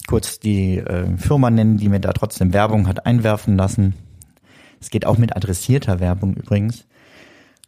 kurz 0.08 0.40
die 0.40 0.78
äh, 0.78 1.18
Firma 1.18 1.50
nennen, 1.50 1.78
die 1.78 1.90
mir 1.90 2.00
da 2.00 2.14
trotzdem 2.14 2.54
Werbung 2.54 2.88
hat 2.88 3.06
einwerfen 3.06 3.58
lassen. 3.58 3.96
Es 4.80 4.90
geht 4.90 5.06
auch 5.06 5.18
mit 5.18 5.36
adressierter 5.36 6.00
Werbung 6.00 6.36
übrigens. 6.36 6.86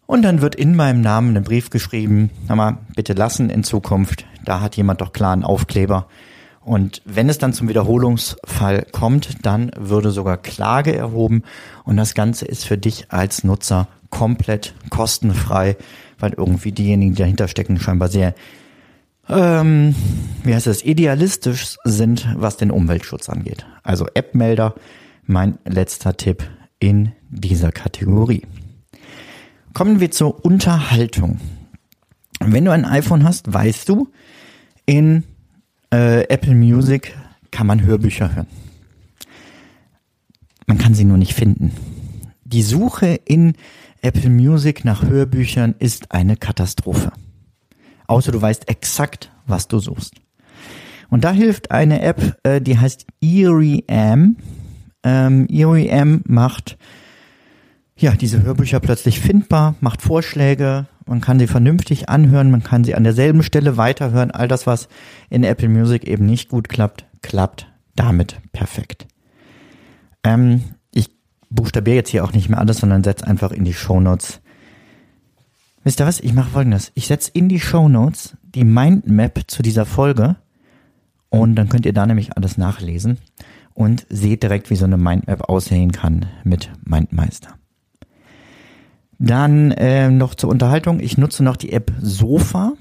Und 0.06 0.24
dann 0.24 0.42
wird 0.42 0.56
in 0.56 0.76
meinem 0.76 1.02
Namen 1.02 1.38
ein 1.38 1.44
Brief 1.44 1.70
geschrieben, 1.70 2.32
sag 2.48 2.58
mal, 2.58 2.78
bitte 2.96 3.14
lassen 3.14 3.50
in 3.50 3.64
Zukunft, 3.64 4.26
da 4.44 4.62
hat 4.62 4.76
jemand 4.76 5.02
doch 5.02 5.14
klar 5.14 5.34
einen 5.34 5.44
Aufkleber. 5.44 6.08
Und 6.70 7.02
wenn 7.04 7.30
es 7.30 7.40
dann 7.40 7.52
zum 7.52 7.68
Wiederholungsfall 7.68 8.86
kommt, 8.92 9.44
dann 9.44 9.72
würde 9.76 10.12
sogar 10.12 10.38
Klage 10.38 10.96
erhoben 10.96 11.42
und 11.84 11.98
das 11.98 12.14
Ganze 12.14 12.46
ist 12.46 12.64
für 12.64 12.78
dich 12.78 13.08
als 13.10 13.44
Nutzer 13.44 13.88
komplett 14.12 14.76
kostenfrei, 14.92 15.78
weil 16.20 16.34
irgendwie 16.34 16.72
diejenigen, 16.72 17.16
die 17.16 17.24
dahinter 17.24 17.48
stecken, 17.48 17.80
scheinbar 17.80 18.10
sehr 18.10 18.36
ähm, 19.28 19.96
wie 20.44 20.54
heißt 20.54 20.68
es, 20.68 20.86
idealistisch 20.86 21.76
sind, 21.86 22.28
was 22.38 22.58
den 22.58 22.70
Umweltschutz 22.70 23.30
angeht. 23.30 23.66
Also 23.82 24.06
App-Melder, 24.14 24.76
mein 25.26 25.58
letzter 25.66 26.18
Tipp 26.18 26.44
in 26.78 27.14
dieser 27.30 27.72
Kategorie. 27.72 28.44
Kommen 29.74 30.00
wir 30.00 30.12
zur 30.12 30.46
Unterhaltung. 30.46 31.40
Wenn 32.40 32.66
du 32.66 32.72
ein 32.72 32.86
iPhone 32.86 33.24
hast, 33.24 33.52
weißt 33.52 33.90
du, 33.90 34.10
in 34.86 35.24
äh, 35.94 36.24
Apple 36.30 36.56
Music 36.56 37.16
kann 37.52 37.68
man 37.68 37.84
Hörbücher 37.84 38.36
hören. 38.36 38.48
Man 40.68 40.78
kann 40.78 40.94
sie 40.94 41.06
nur 41.06 41.18
nicht 41.18 41.34
finden. 41.34 41.72
Die 42.44 42.64
Suche 42.64 43.20
in 43.26 43.54
Apple 44.02 44.30
Music 44.30 44.86
nach 44.86 45.04
Hörbüchern 45.04 45.76
ist 45.80 46.12
eine 46.12 46.38
Katastrophe 46.38 47.12
außer 48.10 48.32
du 48.32 48.42
weißt 48.42 48.68
exakt, 48.68 49.32
was 49.46 49.68
du 49.68 49.80
suchst. 49.80 50.16
Und 51.10 51.24
da 51.24 51.32
hilft 51.32 51.72
eine 51.72 52.02
App, 52.02 52.38
äh, 52.44 52.60
die 52.60 52.78
heißt 52.78 53.06
EerieM. 53.22 54.38
Ähm, 55.04 55.48
EerieM 55.50 56.22
macht 56.26 56.78
ja 57.96 58.12
diese 58.12 58.44
Hörbücher 58.44 58.80
plötzlich 58.80 59.20
findbar, 59.20 59.76
macht 59.80 60.02
Vorschläge, 60.02 60.88
man 61.10 61.22
kann 61.22 61.40
sie 61.40 61.48
vernünftig 61.48 62.10
anhören, 62.10 62.52
man 62.52 62.64
kann 62.64 62.84
sie 62.84 62.96
an 62.96 63.04
derselben 63.04 63.44
Stelle 63.44 63.78
weiterhören. 63.78 64.32
All 64.32 64.48
das, 64.48 64.68
was 64.68 64.88
in 65.30 65.44
Apple 65.44 65.70
Music 65.70 66.08
eben 66.08 66.26
nicht 66.26 66.50
gut 66.50 66.70
klappt, 66.70 67.06
klappt 67.22 67.72
damit 67.96 68.38
perfekt. 68.52 69.08
Ähm, 70.24 70.64
ich 70.94 71.10
buchstabiere 71.50 71.98
jetzt 71.98 72.10
hier 72.10 72.24
auch 72.24 72.34
nicht 72.34 72.50
mehr 72.50 72.60
alles, 72.60 72.78
sondern 72.78 73.04
setze 73.04 73.28
einfach 73.28 73.52
in 73.52 73.66
die 73.66 73.74
Show 73.74 74.00
Notes 74.00 74.42
Wisst 75.84 76.02
ihr 76.02 76.06
was? 76.06 76.20
Ich 76.20 76.34
mache 76.34 76.50
folgendes. 76.50 76.92
Ich 76.94 77.08
setze 77.08 77.32
in 77.34 77.48
die 77.48 77.60
Show 77.60 77.88
Notes 77.88 78.38
die 78.44 78.66
Mindmap 78.66 79.44
zu 79.48 79.64
dieser 79.64 79.86
Folge 79.86 80.36
und 81.30 81.56
dann 81.56 81.70
könnt 81.70 81.86
ihr 81.86 81.94
da 81.94 82.06
nämlich 82.06 82.36
alles 82.36 82.58
nachlesen 82.58 83.18
und 83.74 84.06
seht 84.10 84.44
direkt, 84.44 84.70
wie 84.70 84.76
so 84.76 84.86
eine 84.86 84.98
Mindmap 84.98 85.48
aussehen 85.48 85.92
kann 85.92 86.26
mit 86.44 86.70
Mindmeister. 86.84 87.59
Dann 89.20 89.72
äh, 89.72 90.10
noch 90.10 90.34
zur 90.34 90.50
Unterhaltung. 90.50 91.02
Ich 91.02 91.18
nutze 91.18 91.44
noch 91.44 91.58
die 91.58 91.74
App 91.74 91.92
Sofa, 92.02 92.74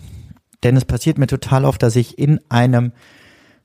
denn 0.63 0.77
es 0.77 0.85
passiert 0.85 1.19
mir 1.19 1.27
total 1.27 1.65
oft, 1.65 1.83
dass 1.83 1.97
ich 1.97 2.19
in 2.19 2.41
einem 2.49 2.93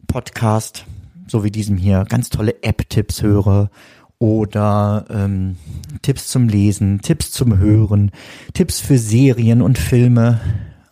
Podcast, 0.07 0.85
so 1.27 1.43
wie 1.43 1.51
diesem 1.51 1.77
hier, 1.77 2.05
ganz 2.09 2.29
tolle 2.29 2.63
App-Tipps 2.63 3.21
höre 3.21 3.69
oder 4.17 5.05
ähm, 5.09 5.57
Tipps 6.01 6.27
zum 6.27 6.47
Lesen, 6.47 7.01
Tipps 7.01 7.31
zum 7.31 7.57
Hören, 7.59 8.11
Tipps 8.53 8.79
für 8.79 8.97
Serien 8.97 9.61
und 9.61 9.77
Filme. 9.77 10.41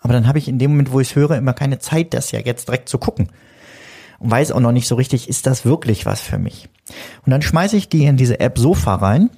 Aber 0.01 0.13
dann 0.13 0.27
habe 0.27 0.37
ich 0.37 0.47
in 0.47 0.59
dem 0.59 0.71
Moment, 0.71 0.91
wo 0.91 0.99
ich 0.99 1.09
es 1.09 1.15
höre, 1.15 1.37
immer 1.37 1.53
keine 1.53 1.79
Zeit, 1.79 2.13
das 2.13 2.31
ja 2.31 2.39
jetzt 2.39 2.67
direkt 2.67 2.89
zu 2.89 2.99
gucken. 2.99 3.29
und 4.19 4.29
weiß 4.29 4.51
auch 4.51 4.59
noch 4.59 4.71
nicht 4.71 4.87
so 4.87 4.95
richtig, 4.95 5.29
ist 5.29 5.47
das 5.47 5.65
wirklich 5.65 6.05
was 6.05 6.21
für 6.21 6.37
mich? 6.37 6.69
Und 7.25 7.31
dann 7.31 7.41
schmeiße 7.41 7.75
ich 7.75 7.89
die 7.89 8.05
in 8.05 8.17
diese 8.17 8.39
App 8.39 8.59
Sofa 8.59 8.95
rein. 8.95 9.29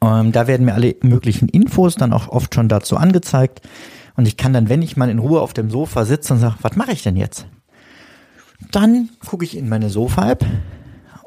Ähm, 0.00 0.32
da 0.32 0.46
werden 0.46 0.66
mir 0.66 0.74
alle 0.74 0.96
möglichen 1.02 1.48
Infos 1.48 1.96
dann 1.96 2.12
auch 2.12 2.28
oft 2.28 2.54
schon 2.54 2.68
dazu 2.68 2.96
angezeigt. 2.96 3.62
Und 4.16 4.26
ich 4.26 4.36
kann 4.36 4.52
dann, 4.52 4.68
wenn 4.68 4.82
ich 4.82 4.96
mal 4.96 5.10
in 5.10 5.18
Ruhe 5.18 5.40
auf 5.40 5.52
dem 5.52 5.70
Sofa 5.70 6.04
sitze 6.04 6.32
und 6.34 6.40
sage, 6.40 6.56
was 6.62 6.76
mache 6.76 6.92
ich 6.92 7.02
denn 7.02 7.16
jetzt? 7.16 7.46
Dann 8.72 9.10
gucke 9.26 9.44
ich 9.44 9.56
in 9.56 9.68
meine 9.68 9.90
Sofa-App 9.90 10.44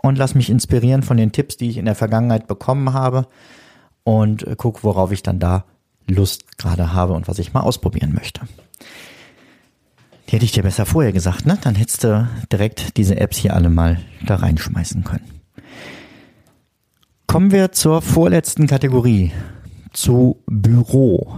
und 0.02 0.18
lasse 0.18 0.38
mich 0.38 0.50
inspirieren 0.50 1.04
von 1.04 1.18
den 1.18 1.32
Tipps, 1.32 1.58
die 1.58 1.70
ich 1.70 1.78
in 1.78 1.86
der 1.86 1.96
Vergangenheit 1.96 2.48
bekommen 2.48 2.94
habe 2.94 3.28
und 4.04 4.46
äh, 4.48 4.56
gucke, 4.56 4.84
worauf 4.84 5.12
ich 5.12 5.24
dann 5.24 5.40
da 5.40 5.66
Lust 6.08 6.58
gerade 6.58 6.94
habe 6.94 7.14
und 7.14 7.28
was 7.28 7.40
ich 7.40 7.54
mal 7.54 7.62
ausprobieren 7.62 8.14
möchte. 8.14 8.42
Die 10.28 10.36
hätte 10.36 10.46
ich 10.46 10.52
dir 10.52 10.64
besser 10.64 10.86
vorher 10.86 11.12
gesagt, 11.12 11.46
ne? 11.46 11.58
Dann 11.62 11.76
hättest 11.76 12.04
du 12.04 12.28
direkt 12.52 12.98
diese 12.98 13.20
Apps 13.20 13.38
hier 13.38 13.56
alle 13.56 13.70
mal 13.70 14.00
da 14.26 14.36
reinschmeißen 14.36 15.04
können. 15.04 15.39
Kommen 17.30 17.52
wir 17.52 17.72
zur 17.72 18.02
vorletzten 18.02 18.66
Kategorie, 18.66 19.32
zu 19.94 20.42
Büro. 20.48 21.36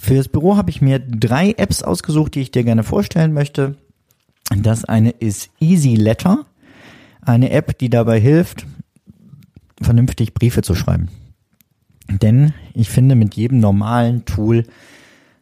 Für 0.00 0.14
das 0.14 0.28
Büro 0.28 0.56
habe 0.56 0.70
ich 0.70 0.80
mir 0.80 1.00
drei 1.00 1.50
Apps 1.58 1.82
ausgesucht, 1.82 2.34
die 2.34 2.40
ich 2.40 2.50
dir 2.50 2.64
gerne 2.64 2.82
vorstellen 2.82 3.34
möchte. 3.34 3.76
Das 4.56 4.86
eine 4.86 5.10
ist 5.10 5.50
Easy 5.60 5.96
Letter, 5.96 6.46
eine 7.20 7.50
App, 7.50 7.76
die 7.76 7.90
dabei 7.90 8.18
hilft, 8.18 8.64
vernünftig 9.82 10.32
Briefe 10.32 10.62
zu 10.62 10.74
schreiben. 10.74 11.10
Denn 12.08 12.54
ich 12.72 12.88
finde, 12.88 13.16
mit 13.16 13.34
jedem 13.34 13.60
normalen 13.60 14.24
Tool, 14.24 14.64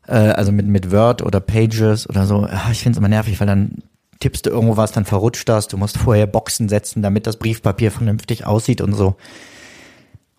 äh, 0.08 0.14
also 0.14 0.50
mit, 0.50 0.66
mit 0.66 0.90
Word 0.90 1.22
oder 1.22 1.38
Pages 1.38 2.10
oder 2.10 2.26
so, 2.26 2.44
ach, 2.50 2.72
ich 2.72 2.80
finde 2.80 2.96
es 2.96 2.98
immer 2.98 3.08
nervig, 3.08 3.38
weil 3.38 3.46
dann 3.46 3.84
tippst 4.20 4.46
du 4.46 4.50
irgendwo 4.50 4.76
was, 4.76 4.92
dann 4.92 5.04
verrutscht 5.04 5.48
das, 5.48 5.68
du 5.68 5.76
musst 5.76 5.98
vorher 5.98 6.26
Boxen 6.26 6.68
setzen, 6.68 7.02
damit 7.02 7.26
das 7.26 7.38
Briefpapier 7.38 7.90
vernünftig 7.90 8.46
aussieht 8.46 8.80
und 8.80 8.92
so. 8.92 9.16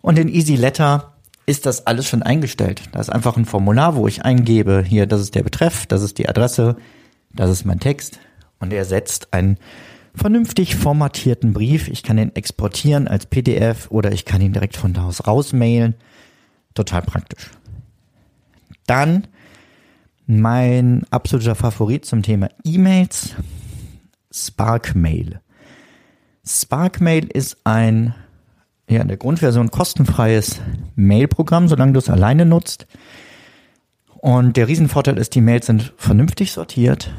Und 0.02 0.18
in 0.18 0.30
Easy 0.30 0.56
Letter 0.56 1.14
ist 1.46 1.66
das 1.66 1.88
alles 1.88 2.08
schon 2.08 2.24
eingestellt. 2.24 2.84
Da 2.92 3.00
ist 3.00 3.10
einfach 3.10 3.38
ein 3.38 3.46
Formular, 3.46 3.96
wo 3.96 4.08
ich 4.08 4.24
eingebe, 4.24 4.84
hier, 4.88 5.08
das 5.08 5.22
ist 5.22 5.36
der 5.36 5.44
Betreff, 5.44 5.86
das 5.88 6.04
ist 6.04 6.18
die 6.18 6.30
Adresse, 6.30 6.78
das 7.34 7.50
ist 7.50 7.66
mein 7.66 7.80
Text 7.80 8.20
und 8.60 8.72
er 8.72 8.86
setzt 8.86 9.34
einen 9.34 9.58
vernünftig 10.16 10.76
formatierten 10.76 11.54
Brief. 11.54 11.88
Ich 11.88 12.04
kann 12.04 12.18
ihn 12.18 12.36
exportieren 12.36 13.08
als 13.08 13.26
PDF 13.26 13.90
oder 13.90 14.12
ich 14.12 14.26
kann 14.26 14.42
ihn 14.42 14.54
direkt 14.54 14.78
von 14.78 14.94
da 14.94 15.06
aus 15.06 15.26
rausmailen. 15.28 15.96
Total 16.74 17.02
praktisch. 17.02 17.52
Dann 18.88 19.28
mein 20.28 21.04
absoluter 21.10 21.56
Favorit 21.56 22.06
zum 22.06 22.24
Thema 22.24 22.50
E-Mails, 22.64 23.36
Sparkmail. 24.32 25.42
Sparkmail 26.46 27.28
ist 27.28 27.58
ein, 27.64 28.16
ja, 28.90 29.02
in 29.02 29.08
der 29.08 29.18
Grundversion 29.18 29.72
kostenfreies 29.72 30.62
Mailprogramm, 30.96 31.68
solange 31.68 31.94
du 31.94 32.00
es 32.00 32.10
alleine 32.10 32.46
nutzt. 32.46 32.88
Und 34.22 34.58
der 34.58 34.68
Riesenvorteil 34.68 35.18
ist, 35.18 35.36
die 35.36 35.42
Mails 35.42 35.66
sind 35.66 35.94
vernünftig 35.98 36.52
sortiert 36.52 37.14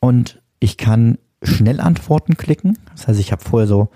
und 0.00 0.40
ich 0.60 0.76
kann 0.76 1.18
Schnellantworten 1.42 2.36
klicken. 2.36 2.78
Das 2.92 3.08
heißt, 3.08 3.20
ich 3.20 3.32
habe 3.32 3.42
vorher 3.42 3.66
so 3.66 3.90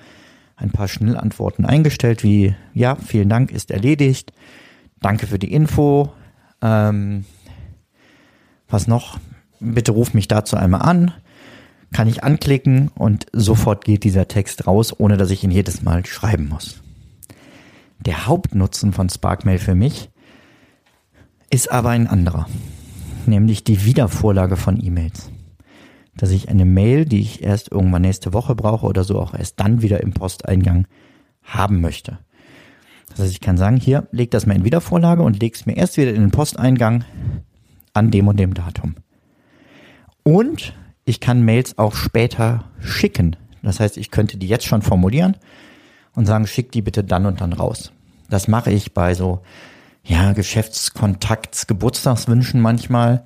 ein 0.56 0.70
paar 0.70 0.88
Schnellantworten 0.88 1.64
eingestellt, 1.64 2.22
wie 2.22 2.54
ja, 2.74 2.96
vielen 2.96 3.28
Dank, 3.28 3.50
ist 3.50 3.70
erledigt. 3.70 4.32
Danke 5.00 5.26
für 5.26 5.38
die 5.38 5.52
Info. 5.52 6.12
Ähm, 6.60 7.24
was 8.68 8.86
noch? 8.86 9.18
Bitte 9.58 9.92
ruf 9.92 10.14
mich 10.14 10.28
dazu 10.28 10.56
einmal 10.56 10.82
an. 10.82 11.12
Kann 11.92 12.08
ich 12.08 12.24
anklicken 12.24 12.88
und 12.94 13.26
sofort 13.32 13.84
geht 13.84 14.04
dieser 14.04 14.28
Text 14.28 14.66
raus, 14.66 14.98
ohne 14.98 15.16
dass 15.16 15.30
ich 15.30 15.44
ihn 15.44 15.50
jedes 15.50 15.82
Mal 15.82 16.06
schreiben 16.06 16.48
muss. 16.48 16.82
Der 18.00 18.26
Hauptnutzen 18.26 18.92
von 18.92 19.08
Sparkmail 19.08 19.58
für 19.58 19.74
mich 19.74 20.10
ist 21.50 21.70
aber 21.70 21.90
ein 21.90 22.06
anderer, 22.06 22.46
nämlich 23.26 23.62
die 23.62 23.84
Wiedervorlage 23.84 24.56
von 24.56 24.82
E-Mails 24.82 25.30
dass 26.16 26.30
ich 26.30 26.48
eine 26.48 26.64
Mail, 26.64 27.04
die 27.04 27.20
ich 27.20 27.42
erst 27.42 27.72
irgendwann 27.72 28.02
nächste 28.02 28.32
Woche 28.32 28.54
brauche 28.54 28.86
oder 28.86 29.04
so, 29.04 29.18
auch 29.18 29.34
erst 29.34 29.60
dann 29.60 29.82
wieder 29.82 30.02
im 30.02 30.12
Posteingang 30.12 30.86
haben 31.42 31.80
möchte. 31.80 32.18
Das 33.10 33.20
heißt, 33.20 33.32
ich 33.32 33.40
kann 33.40 33.56
sagen, 33.56 33.76
hier, 33.76 34.08
leg 34.12 34.30
das 34.30 34.46
mal 34.46 34.56
in 34.56 34.64
Wiedervorlage 34.64 35.22
und 35.22 35.40
leg 35.40 35.54
es 35.54 35.66
mir 35.66 35.76
erst 35.76 35.96
wieder 35.96 36.12
in 36.12 36.20
den 36.20 36.30
Posteingang 36.30 37.04
an 37.94 38.10
dem 38.10 38.28
und 38.28 38.38
dem 38.38 38.54
Datum. 38.54 38.96
Und 40.22 40.74
ich 41.04 41.20
kann 41.20 41.44
Mails 41.44 41.78
auch 41.78 41.94
später 41.94 42.64
schicken. 42.80 43.36
Das 43.62 43.80
heißt, 43.80 43.96
ich 43.96 44.10
könnte 44.10 44.36
die 44.36 44.48
jetzt 44.48 44.66
schon 44.66 44.82
formulieren 44.82 45.36
und 46.14 46.26
sagen, 46.26 46.46
schick 46.46 46.72
die 46.72 46.82
bitte 46.82 47.04
dann 47.04 47.26
und 47.26 47.40
dann 47.40 47.52
raus. 47.52 47.92
Das 48.28 48.48
mache 48.48 48.70
ich 48.70 48.92
bei 48.92 49.14
so, 49.14 49.42
ja, 50.04 50.32
Geschäftskontakts, 50.32 51.66
Geburtstagswünschen 51.66 52.60
manchmal 52.60 53.24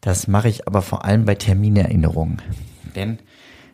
das 0.00 0.28
mache 0.28 0.48
ich 0.48 0.66
aber 0.66 0.82
vor 0.82 1.04
allem 1.04 1.24
bei 1.24 1.34
Terminerinnerungen. 1.34 2.40
Denn 2.96 3.18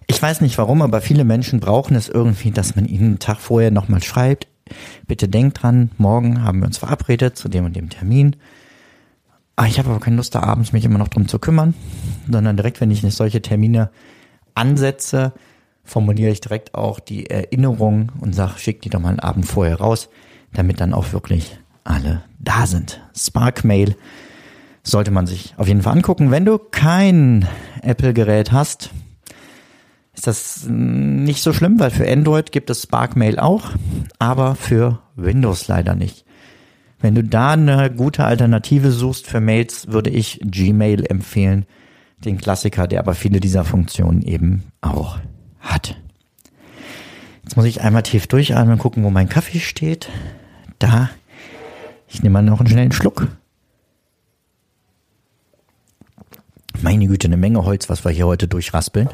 ich 0.06 0.20
weiß 0.20 0.40
nicht 0.40 0.58
warum, 0.58 0.82
aber 0.82 1.00
viele 1.00 1.24
Menschen 1.24 1.60
brauchen 1.60 1.96
es 1.96 2.08
irgendwie, 2.08 2.50
dass 2.50 2.76
man 2.76 2.86
ihnen 2.86 3.06
einen 3.06 3.18
Tag 3.18 3.38
vorher 3.38 3.70
nochmal 3.70 4.02
schreibt, 4.02 4.48
bitte 5.06 5.28
denkt 5.28 5.62
dran, 5.62 5.90
morgen 5.98 6.42
haben 6.42 6.60
wir 6.60 6.66
uns 6.66 6.78
verabredet 6.78 7.36
zu 7.36 7.48
dem 7.48 7.64
und 7.64 7.76
dem 7.76 7.90
Termin. 7.90 8.36
Ah, 9.56 9.64
ich 9.66 9.78
habe 9.78 9.88
aber 9.88 10.00
keine 10.00 10.16
Lust, 10.16 10.34
da 10.34 10.42
abends 10.42 10.72
mich 10.72 10.84
immer 10.84 10.98
noch 10.98 11.08
drum 11.08 11.28
zu 11.28 11.38
kümmern, 11.38 11.72
sondern 12.30 12.58
direkt, 12.58 12.82
wenn 12.82 12.90
ich 12.90 13.00
solche 13.14 13.40
Termine 13.40 13.90
ansetze, 14.54 15.32
formuliere 15.82 16.30
ich 16.30 16.42
direkt 16.42 16.74
auch 16.74 17.00
die 17.00 17.30
Erinnerung 17.30 18.12
und 18.20 18.34
sage, 18.34 18.58
schick 18.58 18.82
die 18.82 18.90
doch 18.90 19.00
mal 19.00 19.08
einen 19.08 19.20
Abend 19.20 19.46
vorher 19.46 19.76
raus, 19.76 20.10
damit 20.52 20.80
dann 20.80 20.92
auch 20.92 21.14
wirklich 21.14 21.58
alle 21.84 22.22
da 22.38 22.66
sind. 22.66 23.00
Sparkmail 23.16 23.96
sollte 24.82 25.10
man 25.10 25.26
sich 25.26 25.54
auf 25.56 25.68
jeden 25.68 25.80
Fall 25.80 25.94
angucken. 25.94 26.30
Wenn 26.30 26.44
du 26.44 26.58
kein 26.58 27.48
Apple-Gerät 27.80 28.52
hast, 28.52 28.90
ist 30.14 30.26
das 30.26 30.66
nicht 30.68 31.42
so 31.42 31.54
schlimm, 31.54 31.80
weil 31.80 31.90
für 31.90 32.06
Android 32.06 32.52
gibt 32.52 32.68
es 32.68 32.82
Sparkmail 32.82 33.38
auch, 33.38 33.70
aber 34.18 34.54
für 34.54 35.00
Windows 35.14 35.66
leider 35.66 35.94
nicht. 35.94 36.25
Wenn 36.98 37.14
du 37.14 37.22
da 37.22 37.52
eine 37.52 37.90
gute 37.90 38.24
Alternative 38.24 38.90
suchst 38.90 39.26
für 39.26 39.40
Mails, 39.40 39.88
würde 39.88 40.10
ich 40.10 40.40
Gmail 40.42 41.04
empfehlen, 41.04 41.66
den 42.24 42.38
Klassiker, 42.38 42.88
der 42.88 43.00
aber 43.00 43.14
viele 43.14 43.40
dieser 43.40 43.64
Funktionen 43.64 44.22
eben 44.22 44.64
auch 44.80 45.18
hat. 45.60 45.96
Jetzt 47.42 47.56
muss 47.56 47.66
ich 47.66 47.82
einmal 47.82 48.02
tief 48.02 48.26
durchatmen, 48.26 48.78
gucken, 48.78 49.04
wo 49.04 49.10
mein 49.10 49.28
Kaffee 49.28 49.60
steht. 49.60 50.08
Da. 50.78 51.10
Ich 52.08 52.22
nehme 52.22 52.32
mal 52.34 52.42
noch 52.42 52.60
einen 52.60 52.68
schnellen 52.68 52.92
Schluck. 52.92 53.28
Meine 56.82 57.06
Güte, 57.06 57.28
eine 57.28 57.36
Menge 57.36 57.64
Holz, 57.64 57.88
was 57.88 58.04
wir 58.04 58.10
hier 58.10 58.26
heute 58.26 58.48
durchraspeln. 58.48 59.08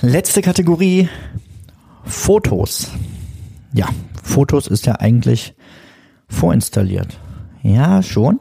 Letzte 0.00 0.42
Kategorie, 0.42 1.08
Fotos. 2.04 2.90
Ja, 3.72 3.88
Fotos 4.22 4.66
ist 4.66 4.86
ja 4.86 4.96
eigentlich 4.96 5.54
vorinstalliert. 6.28 7.18
Ja, 7.62 8.02
schon. 8.02 8.40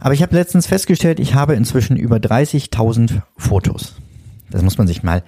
Aber 0.00 0.14
ich 0.14 0.22
habe 0.22 0.34
letztens 0.34 0.66
festgestellt, 0.66 1.20
ich 1.20 1.34
habe 1.34 1.54
inzwischen 1.54 1.96
über 1.96 2.16
30.000 2.16 3.22
Fotos. 3.36 3.94
Das 4.50 4.62
muss 4.62 4.78
man 4.78 4.86
sich 4.86 5.02
mal, 5.02 5.22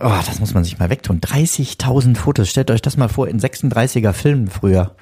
oh, 0.00 0.18
das 0.26 0.40
muss 0.40 0.54
man 0.54 0.64
sich 0.64 0.78
mal 0.78 0.90
wegtun. 0.90 1.20
30.000 1.20 2.16
Fotos. 2.16 2.48
Stellt 2.48 2.70
euch 2.70 2.82
das 2.82 2.96
mal 2.96 3.08
vor 3.08 3.28
in 3.28 3.38
36er 3.38 4.12
Filmen 4.12 4.48
früher. 4.48 4.96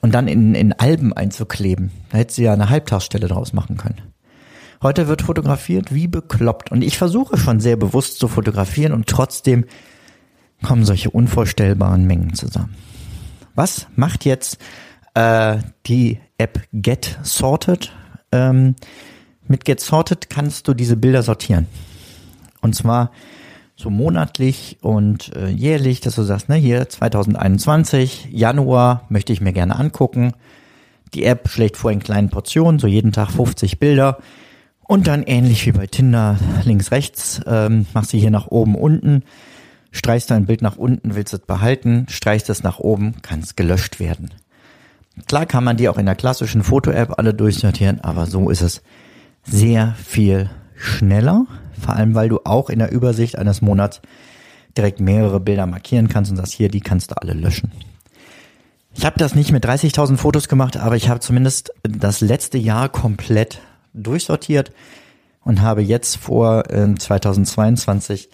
Und 0.00 0.14
dann 0.14 0.28
in, 0.28 0.54
in 0.54 0.72
Alben 0.72 1.12
einzukleben. 1.12 1.90
Da 2.10 2.18
hättest 2.18 2.38
du 2.38 2.42
ja 2.42 2.52
eine 2.52 2.70
Halbtagsstelle 2.70 3.26
draus 3.26 3.52
machen 3.52 3.76
können. 3.76 4.00
Heute 4.80 5.08
wird 5.08 5.22
fotografiert 5.22 5.92
wie 5.92 6.06
bekloppt. 6.06 6.70
Und 6.70 6.82
ich 6.82 6.96
versuche 6.96 7.36
schon 7.36 7.58
sehr 7.58 7.76
bewusst 7.76 8.20
zu 8.20 8.28
fotografieren 8.28 8.92
und 8.92 9.08
trotzdem 9.08 9.64
kommen 10.62 10.84
solche 10.84 11.10
unvorstellbaren 11.10 12.06
Mengen 12.06 12.34
zusammen. 12.34 12.76
Was 13.56 13.88
macht 13.96 14.24
jetzt 14.24 14.58
äh, 15.18 15.58
die 15.86 16.20
App 16.38 16.62
Get 16.72 17.18
Sorted? 17.22 17.92
Ähm, 18.30 18.76
mit 19.48 19.64
Get 19.64 19.80
Sorted 19.80 20.30
kannst 20.30 20.68
du 20.68 20.74
diese 20.74 20.96
Bilder 20.96 21.22
sortieren. 21.22 21.66
Und 22.60 22.74
zwar 22.74 23.10
so 23.74 23.90
monatlich 23.90 24.78
und 24.80 25.34
äh, 25.34 25.48
jährlich, 25.48 26.00
dass 26.00 26.16
du 26.16 26.22
sagst, 26.22 26.48
ne, 26.48 26.56
hier 26.56 26.88
2021, 26.88 28.28
Januar 28.30 29.04
möchte 29.08 29.32
ich 29.32 29.40
mir 29.40 29.52
gerne 29.52 29.76
angucken. 29.76 30.32
Die 31.14 31.24
App 31.24 31.48
schlägt 31.48 31.76
vor 31.76 31.90
in 31.90 32.00
kleinen 32.00 32.28
Portionen, 32.28 32.78
so 32.78 32.86
jeden 32.86 33.12
Tag 33.12 33.30
50 33.30 33.78
Bilder. 33.78 34.18
Und 34.80 35.06
dann 35.06 35.22
ähnlich 35.22 35.66
wie 35.66 35.72
bei 35.72 35.86
Tinder, 35.86 36.38
links, 36.64 36.90
rechts, 36.90 37.40
ähm, 37.46 37.86
machst 37.92 38.12
du 38.12 38.18
hier 38.18 38.30
nach 38.30 38.48
oben, 38.48 38.74
unten, 38.74 39.22
streichst 39.92 40.30
dein 40.30 40.46
Bild 40.46 40.62
nach 40.62 40.76
unten, 40.76 41.14
willst 41.14 41.34
es 41.34 41.40
behalten, 41.40 42.06
streichst 42.08 42.50
es 42.50 42.62
nach 42.62 42.78
oben, 42.78 43.20
kann 43.22 43.40
es 43.40 43.54
gelöscht 43.54 44.00
werden. 44.00 44.30
Klar 45.26 45.46
kann 45.46 45.64
man 45.64 45.76
die 45.76 45.88
auch 45.88 45.98
in 45.98 46.06
der 46.06 46.14
klassischen 46.14 46.62
Foto-App 46.62 47.18
alle 47.18 47.34
durchsortieren, 47.34 48.00
aber 48.00 48.26
so 48.26 48.50
ist 48.50 48.62
es 48.62 48.82
sehr 49.44 49.94
viel 49.94 50.50
schneller, 50.74 51.46
vor 51.80 51.94
allem 51.94 52.14
weil 52.14 52.28
du 52.28 52.40
auch 52.44 52.70
in 52.70 52.78
der 52.78 52.92
Übersicht 52.92 53.36
eines 53.36 53.62
Monats 53.62 54.00
direkt 54.76 55.00
mehrere 55.00 55.40
Bilder 55.40 55.66
markieren 55.66 56.08
kannst 56.08 56.30
und 56.30 56.36
sagst, 56.36 56.52
hier, 56.52 56.68
die 56.68 56.80
kannst 56.80 57.10
du 57.10 57.16
alle 57.16 57.32
löschen. 57.32 57.72
Ich 58.94 59.04
habe 59.04 59.18
das 59.18 59.34
nicht 59.34 59.52
mit 59.52 59.64
30.000 59.64 60.16
Fotos 60.16 60.48
gemacht, 60.48 60.76
aber 60.76 60.96
ich 60.96 61.08
habe 61.08 61.20
zumindest 61.20 61.72
das 61.82 62.20
letzte 62.20 62.58
Jahr 62.58 62.88
komplett 62.88 63.60
durchsortiert 63.94 64.72
und 65.42 65.62
habe 65.62 65.82
jetzt 65.82 66.16
vor 66.16 66.70
äh, 66.70 66.94
2022 66.94 68.28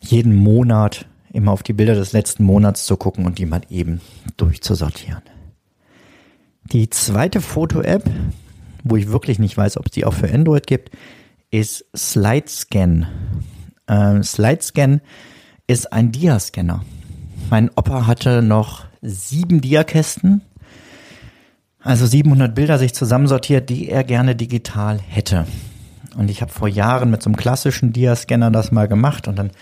jeden 0.00 0.34
Monat 0.34 1.06
immer 1.32 1.52
auf 1.52 1.62
die 1.62 1.72
Bilder 1.72 1.94
des 1.94 2.12
letzten 2.12 2.44
Monats 2.44 2.86
zu 2.86 2.96
gucken 2.96 3.26
und 3.26 3.38
die 3.38 3.46
mal 3.46 3.62
eben 3.70 4.00
durchzusortieren. 4.36 5.22
Die 6.72 6.90
zweite 6.90 7.40
Foto-App, 7.40 8.04
wo 8.84 8.96
ich 8.96 9.08
wirklich 9.08 9.38
nicht 9.38 9.56
weiß, 9.56 9.78
ob 9.78 9.86
es 9.86 9.92
die 9.92 10.04
auch 10.04 10.12
für 10.12 10.30
Android 10.30 10.66
gibt, 10.66 10.90
ist 11.50 11.86
SlideScan. 11.96 13.06
Ähm, 13.88 14.22
SlideScan 14.22 15.00
ist 15.66 15.90
ein 15.94 16.12
Dia-Scanner. 16.12 16.84
Mein 17.48 17.70
Opa 17.74 18.06
hatte 18.06 18.42
noch 18.42 18.84
sieben 19.00 19.62
Diakästen, 19.62 20.42
also 21.80 22.04
700 22.04 22.54
Bilder 22.54 22.78
sich 22.78 22.92
zusammensortiert, 22.92 23.70
die 23.70 23.88
er 23.88 24.04
gerne 24.04 24.36
digital 24.36 24.98
hätte. 25.00 25.46
Und 26.18 26.30
ich 26.30 26.42
habe 26.42 26.52
vor 26.52 26.68
Jahren 26.68 27.10
mit 27.10 27.22
so 27.22 27.30
einem 27.30 27.36
klassischen 27.36 27.94
Dia-Scanner 27.94 28.50
das 28.50 28.72
mal 28.72 28.88
gemacht 28.88 29.26
und 29.26 29.36
dann 29.36 29.52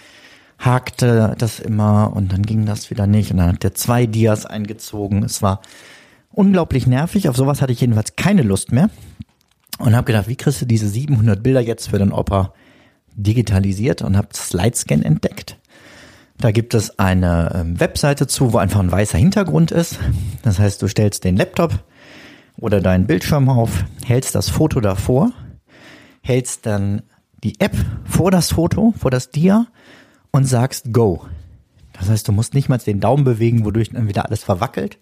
hakte 0.58 1.36
das 1.38 1.60
immer 1.60 2.12
und 2.16 2.32
dann 2.32 2.42
ging 2.42 2.66
das 2.66 2.90
wieder 2.90 3.06
nicht 3.06 3.30
und 3.30 3.36
dann 3.36 3.52
hat 3.52 3.62
der 3.62 3.74
zwei 3.74 4.06
Dias 4.06 4.44
eingezogen. 4.44 5.22
Es 5.22 5.40
war 5.40 5.60
unglaublich 6.36 6.86
nervig. 6.86 7.28
Auf 7.28 7.36
sowas 7.36 7.60
hatte 7.60 7.72
ich 7.72 7.80
jedenfalls 7.80 8.14
keine 8.14 8.42
Lust 8.42 8.70
mehr 8.70 8.90
und 9.78 9.96
habe 9.96 10.06
gedacht, 10.06 10.28
wie 10.28 10.36
kriegst 10.36 10.60
du 10.62 10.66
diese 10.66 10.88
700 10.88 11.42
Bilder 11.42 11.60
jetzt 11.60 11.88
für 11.88 11.98
den 11.98 12.12
Opa 12.12 12.52
digitalisiert 13.14 14.02
und 14.02 14.16
habe 14.16 14.28
Slidescan 14.34 15.02
entdeckt. 15.02 15.58
Da 16.38 16.50
gibt 16.50 16.74
es 16.74 16.98
eine 16.98 17.50
ähm, 17.54 17.80
Webseite 17.80 18.26
zu, 18.26 18.52
wo 18.52 18.58
einfach 18.58 18.80
ein 18.80 18.92
weißer 18.92 19.16
Hintergrund 19.16 19.72
ist. 19.72 19.98
Das 20.42 20.58
heißt, 20.58 20.82
du 20.82 20.88
stellst 20.88 21.24
den 21.24 21.36
Laptop 21.36 21.82
oder 22.58 22.82
deinen 22.82 23.06
Bildschirm 23.06 23.48
auf, 23.48 23.84
hältst 24.04 24.34
das 24.34 24.50
Foto 24.50 24.80
davor, 24.80 25.32
hältst 26.22 26.66
dann 26.66 27.02
die 27.42 27.58
App 27.60 27.74
vor 28.04 28.30
das 28.30 28.52
Foto, 28.52 28.92
vor 28.98 29.10
das 29.10 29.30
Dia 29.30 29.66
und 30.30 30.44
sagst 30.44 30.92
Go. 30.92 31.24
Das 31.94 32.10
heißt, 32.10 32.28
du 32.28 32.32
musst 32.32 32.52
nicht 32.52 32.68
mal 32.68 32.76
den 32.76 33.00
Daumen 33.00 33.24
bewegen, 33.24 33.64
wodurch 33.64 33.90
dann 33.90 34.08
wieder 34.08 34.26
alles 34.26 34.44
verwackelt. 34.44 34.98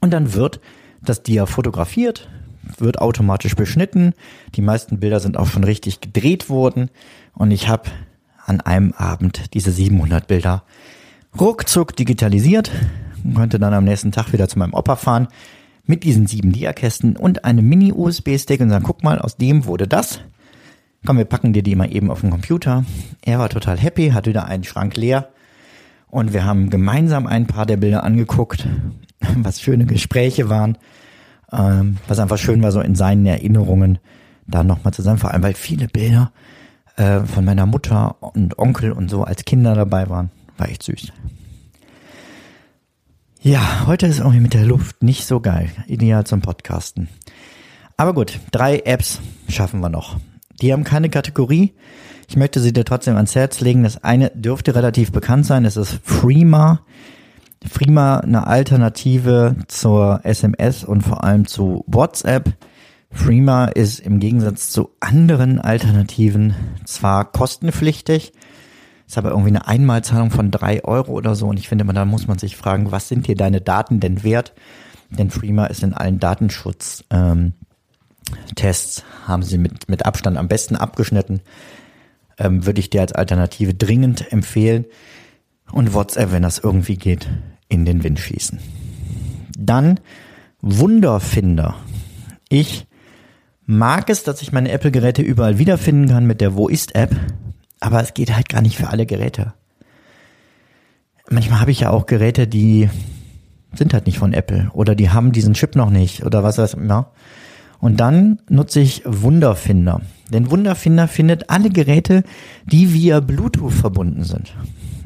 Und 0.00 0.10
dann 0.12 0.34
wird 0.34 0.60
das 1.02 1.22
Dia 1.22 1.46
fotografiert, 1.46 2.28
wird 2.78 2.98
automatisch 3.00 3.54
beschnitten. 3.54 4.14
Die 4.54 4.62
meisten 4.62 5.00
Bilder 5.00 5.20
sind 5.20 5.36
auch 5.36 5.48
schon 5.48 5.64
richtig 5.64 6.00
gedreht 6.00 6.48
worden. 6.48 6.90
Und 7.34 7.50
ich 7.50 7.68
habe 7.68 7.90
an 8.44 8.60
einem 8.60 8.92
Abend 8.92 9.54
diese 9.54 9.70
700 9.70 10.26
Bilder 10.26 10.64
ruckzuck 11.38 11.94
digitalisiert 11.94 12.70
und 13.24 13.34
konnte 13.34 13.58
dann 13.58 13.74
am 13.74 13.84
nächsten 13.84 14.12
Tag 14.12 14.32
wieder 14.32 14.48
zu 14.48 14.58
meinem 14.58 14.74
Opa 14.74 14.96
fahren 14.96 15.28
mit 15.84 16.04
diesen 16.04 16.26
sieben 16.26 16.52
Dia-Kästen 16.52 17.16
und 17.16 17.44
einem 17.44 17.66
Mini-USB-Stick 17.68 18.60
und 18.60 18.70
sagen, 18.70 18.84
guck 18.84 19.02
mal, 19.02 19.18
aus 19.18 19.36
dem 19.36 19.64
wurde 19.64 19.88
das. 19.88 20.20
Komm, 21.06 21.16
wir 21.16 21.24
packen 21.24 21.52
dir 21.52 21.62
die 21.62 21.76
mal 21.76 21.94
eben 21.94 22.10
auf 22.10 22.20
den 22.20 22.30
Computer. 22.30 22.84
Er 23.22 23.38
war 23.38 23.48
total 23.48 23.78
happy, 23.78 24.10
hat 24.10 24.26
wieder 24.26 24.46
einen 24.46 24.64
Schrank 24.64 24.96
leer 24.96 25.30
und 26.10 26.32
wir 26.32 26.44
haben 26.44 26.70
gemeinsam 26.70 27.26
ein 27.26 27.46
paar 27.46 27.66
der 27.66 27.76
Bilder 27.76 28.04
angeguckt, 28.04 28.66
was 29.36 29.60
schöne 29.60 29.86
Gespräche 29.86 30.48
waren, 30.48 30.78
ähm, 31.52 31.98
was 32.06 32.18
einfach 32.18 32.38
schön 32.38 32.62
war, 32.62 32.72
so 32.72 32.80
in 32.80 32.94
seinen 32.94 33.26
Erinnerungen 33.26 33.98
da 34.46 34.64
nochmal 34.64 34.92
zusammen, 34.92 35.18
vor 35.18 35.32
allem 35.32 35.42
weil 35.42 35.54
viele 35.54 35.88
Bilder 35.88 36.32
äh, 36.96 37.20
von 37.20 37.44
meiner 37.44 37.66
Mutter 37.66 38.16
und 38.20 38.58
Onkel 38.58 38.92
und 38.92 39.10
so 39.10 39.24
als 39.24 39.44
Kinder 39.44 39.74
dabei 39.74 40.08
waren. 40.08 40.30
War 40.56 40.68
echt 40.68 40.82
süß. 40.82 41.12
Ja, 43.40 43.86
heute 43.86 44.06
ist 44.06 44.18
irgendwie 44.18 44.40
mit 44.40 44.54
der 44.54 44.64
Luft 44.64 45.02
nicht 45.02 45.24
so 45.24 45.40
geil. 45.40 45.70
Ideal 45.86 46.24
zum 46.24 46.40
Podcasten. 46.40 47.08
Aber 47.96 48.12
gut, 48.12 48.40
drei 48.50 48.80
Apps 48.80 49.20
schaffen 49.48 49.80
wir 49.80 49.88
noch. 49.88 50.16
Die 50.60 50.72
haben 50.72 50.82
keine 50.82 51.08
Kategorie. 51.08 51.72
Ich 52.28 52.36
möchte 52.36 52.60
sie 52.60 52.74
dir 52.74 52.84
trotzdem 52.84 53.16
ans 53.16 53.34
Herz 53.34 53.60
legen. 53.60 53.84
Das 53.84 54.04
eine 54.04 54.30
dürfte 54.34 54.74
relativ 54.74 55.12
bekannt 55.12 55.46
sein. 55.46 55.64
Es 55.64 55.78
ist 55.78 55.98
Freema. 56.04 56.82
Freema 57.66 58.18
eine 58.18 58.46
Alternative 58.46 59.56
zur 59.66 60.20
SMS 60.24 60.84
und 60.84 61.00
vor 61.00 61.24
allem 61.24 61.46
zu 61.46 61.84
WhatsApp. 61.86 62.52
Freema 63.10 63.64
ist 63.64 64.00
im 64.00 64.20
Gegensatz 64.20 64.68
zu 64.70 64.90
anderen 65.00 65.58
Alternativen 65.58 66.54
zwar 66.84 67.32
kostenpflichtig, 67.32 68.34
ist 69.06 69.16
aber 69.16 69.30
irgendwie 69.30 69.48
eine 69.48 69.66
Einmalzahlung 69.66 70.30
von 70.30 70.50
drei 70.50 70.84
Euro 70.84 71.12
oder 71.12 71.34
so. 71.34 71.46
Und 71.46 71.58
ich 71.58 71.68
finde, 71.68 71.86
da 71.86 72.04
muss 72.04 72.26
man 72.26 72.38
sich 72.38 72.58
fragen, 72.58 72.92
was 72.92 73.08
sind 73.08 73.26
dir 73.26 73.36
deine 73.36 73.62
Daten 73.62 74.00
denn 74.00 74.22
wert? 74.22 74.52
Denn 75.08 75.30
Freema 75.30 75.64
ist 75.66 75.82
in 75.82 75.94
allen 75.94 76.20
Datenschutztests, 76.20 77.04
ähm, 77.10 77.54
haben 79.26 79.42
sie 79.42 79.56
mit, 79.56 79.88
mit 79.88 80.04
Abstand 80.04 80.36
am 80.36 80.48
besten 80.48 80.76
abgeschnitten. 80.76 81.40
Ähm, 82.38 82.66
würde 82.66 82.80
ich 82.80 82.90
dir 82.90 83.00
als 83.00 83.12
Alternative 83.12 83.74
dringend 83.74 84.32
empfehlen. 84.32 84.84
Und 85.72 85.92
WhatsApp, 85.92 86.32
wenn 86.32 86.42
das 86.42 86.58
irgendwie 86.58 86.96
geht, 86.96 87.28
in 87.68 87.84
den 87.84 88.02
Wind 88.02 88.18
schießen. 88.18 88.58
Dann 89.58 90.00
Wunderfinder. 90.60 91.76
Ich 92.48 92.86
mag 93.66 94.08
es, 94.08 94.22
dass 94.22 94.42
ich 94.42 94.52
meine 94.52 94.70
Apple-Geräte 94.70 95.22
überall 95.22 95.58
wiederfinden 95.58 96.08
kann 96.08 96.26
mit 96.26 96.40
der 96.40 96.54
Wo 96.54 96.68
ist-App, 96.68 97.14
aber 97.80 98.02
es 98.02 98.14
geht 98.14 98.34
halt 98.34 98.48
gar 98.48 98.62
nicht 98.62 98.76
für 98.76 98.88
alle 98.88 99.06
Geräte. 99.06 99.54
Manchmal 101.30 101.60
habe 101.60 101.70
ich 101.70 101.80
ja 101.80 101.90
auch 101.90 102.06
Geräte, 102.06 102.48
die 102.48 102.88
sind 103.74 103.92
halt 103.92 104.06
nicht 104.06 104.18
von 104.18 104.32
Apple 104.32 104.70
oder 104.72 104.94
die 104.94 105.10
haben 105.10 105.32
diesen 105.32 105.54
Chip 105.54 105.76
noch 105.76 105.90
nicht 105.90 106.24
oder 106.24 106.42
was 106.42 106.56
weiß 106.58 106.74
ich 106.74 106.90
Und 107.80 108.00
dann 108.00 108.40
nutze 108.48 108.80
ich 108.80 109.02
Wunderfinder. 109.04 110.00
Denn 110.32 110.50
Wunderfinder 110.50 111.08
findet 111.08 111.50
alle 111.50 111.70
Geräte, 111.70 112.22
die 112.66 112.92
via 112.92 113.20
Bluetooth 113.20 113.72
verbunden 113.72 114.24
sind. 114.24 114.54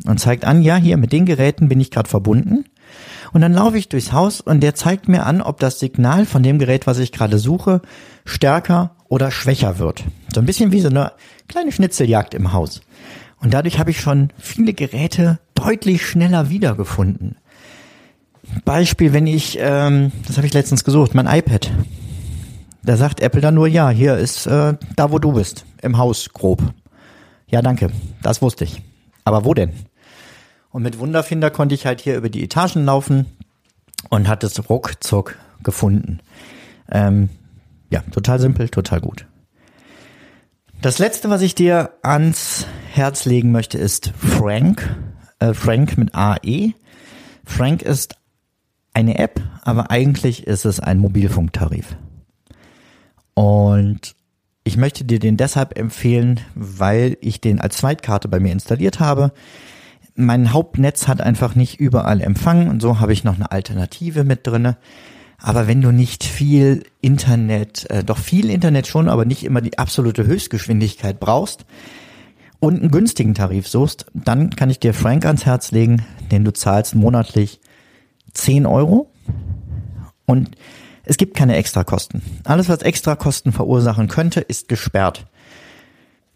Und 0.05 0.19
zeigt 0.19 0.45
an, 0.45 0.63
ja, 0.63 0.77
hier 0.77 0.97
mit 0.97 1.13
den 1.13 1.27
Geräten 1.27 1.69
bin 1.69 1.81
ich 1.81 1.91
gerade 1.91 2.09
verbunden. 2.09 2.65
Und 3.33 3.41
dann 3.41 3.55
laufe 3.55 3.79
ich 3.79 3.89
durchs 3.89 4.13
Haus 4.13 4.41
und 4.41 4.61
der 4.61 4.75
zeigt 4.75 5.09
mir 5.09 5.25
an, 5.25 5.41
ob 5.41 5.61
das 5.61 5.79
Signal 5.79 6.27
von 6.27 6.43
dem 6.43 6.59
Gerät, 6.59 6.87
was 6.87 6.99
ich 6.99 7.13
gerade 7.13 7.39
suche, 7.39 7.81
stärker 8.25 8.97
oder 9.09 9.31
schwächer 9.31 9.79
wird. 9.79 10.05
So 10.35 10.41
ein 10.41 10.47
bisschen 10.47 10.73
wie 10.73 10.81
so 10.81 10.89
eine 10.89 11.13
kleine 11.49 11.73
Schnitzeljagd 11.73 12.35
im 12.35 12.53
Haus. 12.53 12.83
Und 13.41 13.55
dadurch 13.55 13.79
habe 13.79 13.91
ich 13.91 14.01
schon 14.01 14.31
viele 14.39 14.75
Geräte 14.75 15.39
deutlich 15.55 16.07
schneller 16.07 16.51
wiedergefunden. 16.51 17.37
Beispiel, 18.65 19.13
wenn 19.13 19.27
ich, 19.27 19.59
ähm, 19.61 20.13
das 20.27 20.37
habe 20.37 20.47
ich 20.47 20.53
letztens 20.53 20.85
gesucht, 20.85 21.15
mein 21.15 21.27
iPad. 21.27 21.71
Da 22.85 22.97
sagt 22.97 23.21
Apple 23.21 23.40
dann 23.40 23.55
nur, 23.55 23.68
ja, 23.68 23.90
hier 23.90 24.16
ist 24.16 24.47
äh, 24.47 24.75
da, 24.97 25.12
wo 25.12 25.18
du 25.18 25.33
bist, 25.33 25.64
im 25.83 25.99
Haus 25.99 26.31
grob. 26.33 26.62
Ja, 27.47 27.62
danke, 27.62 27.90
das 28.23 28.42
wusste 28.42 28.64
ich. 28.64 28.83
Aber 29.25 29.45
wo 29.45 29.55
denn? 29.55 29.73
Und 30.71 30.83
mit 30.83 30.99
Wunderfinder 30.99 31.51
konnte 31.51 31.75
ich 31.75 31.87
halt 31.87 32.01
hier 32.01 32.16
über 32.16 32.29
die 32.29 32.42
Etagen 32.42 32.85
laufen 32.85 33.27
und 34.09 34.27
hatte 34.27 34.47
es 34.47 34.68
ruckzuck 34.68 35.37
gefunden. 35.62 36.21
Ähm, 36.90 37.29
ja, 37.90 38.01
total 38.11 38.40
simpel, 38.40 38.68
total 38.68 39.01
gut. 39.01 39.27
Das 40.81 40.99
letzte, 40.99 41.31
was 41.31 41.42
ich 41.42 41.55
dir 41.55 41.90
ans 42.03 42.66
Herz 42.90 43.25
legen 43.25 43.53
möchte, 43.53 43.79
ist 43.79 44.12
Frank. 44.16 44.97
Äh, 45.38 45.55
Frank 45.55 45.97
mit 45.97 46.14
AE. 46.14 46.73
Frank 47.45 47.83
ist 47.83 48.16
eine 48.92 49.18
App, 49.18 49.40
aber 49.62 49.90
eigentlich 49.90 50.47
ist 50.47 50.64
es 50.64 50.81
ein 50.81 50.99
Mobilfunktarif. 50.99 51.97
Und 53.35 54.14
ich 54.64 54.77
möchte 54.77 55.05
dir 55.05 55.18
den 55.18 55.37
deshalb 55.37 55.79
empfehlen, 55.79 56.40
weil 56.55 57.16
ich 57.21 57.41
den 57.41 57.61
als 57.61 57.78
Zweitkarte 57.78 58.28
bei 58.28 58.41
mir 58.41 58.53
installiert 58.53 59.01
habe 59.01 59.33
mein 60.14 60.53
Hauptnetz 60.53 61.09
hat 61.09 61.20
einfach 61.20 61.55
nicht 61.55 61.80
überall 61.80 62.20
Empfang 62.20 62.68
und 62.68 62.80
so 62.83 63.01
habe 63.01 63.12
ich 63.12 63.24
noch 63.24 63.37
eine 63.37 63.51
Alternative 63.51 64.24
mit 64.24 64.47
drinne. 64.47 64.76
Aber 65.39 65.66
wenn 65.66 65.80
du 65.80 65.91
nicht 65.91 66.22
viel 66.22 66.85
Internet, 67.01 67.91
äh, 67.91 68.05
doch 68.05 68.18
viel 68.18 68.49
Internet 68.49 68.87
schon, 68.87 69.09
aber 69.09 69.24
nicht 69.24 69.45
immer 69.45 69.61
die 69.61 69.78
absolute 69.78 70.24
Höchstgeschwindigkeit 70.24 71.18
brauchst 71.18 71.64
und 72.61 72.80
einen 72.80 72.91
günstigen 72.91 73.35
Tarif 73.35 73.66
suchst, 73.66 74.07
dann 74.14 74.51
kann 74.51 74.70
ich 74.70 74.78
dir 74.78 74.95
Frank 74.95 75.26
ans 75.26 75.47
Herz 75.47 75.72
legen, 75.72 76.05
den 76.30 76.45
du 76.45 76.53
zahlst 76.53 76.95
monatlich 76.95 77.61
10 78.35 78.66
Euro 78.66 79.11
und 80.26 80.51
es 81.05 81.16
gibt 81.16 81.36
keine 81.36 81.57
Extrakosten. 81.57 82.22
Alles, 82.44 82.68
was 82.68 82.82
Extrakosten 82.82 83.53
verursachen 83.53 84.09
könnte, 84.09 84.40
ist 84.40 84.68
gesperrt. 84.68 85.26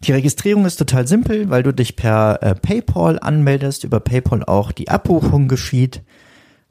Die 0.01 0.11
Registrierung 0.11 0.65
ist 0.65 0.77
total 0.77 1.07
simpel, 1.07 1.49
weil 1.49 1.63
du 1.63 1.73
dich 1.73 1.95
per 1.95 2.39
äh, 2.41 2.53
PayPal 2.53 3.19
anmeldest, 3.19 3.83
über 3.83 3.99
PayPal 3.99 4.43
auch 4.43 4.71
die 4.71 4.89
Abbuchung 4.89 5.47
geschieht. 5.47 6.01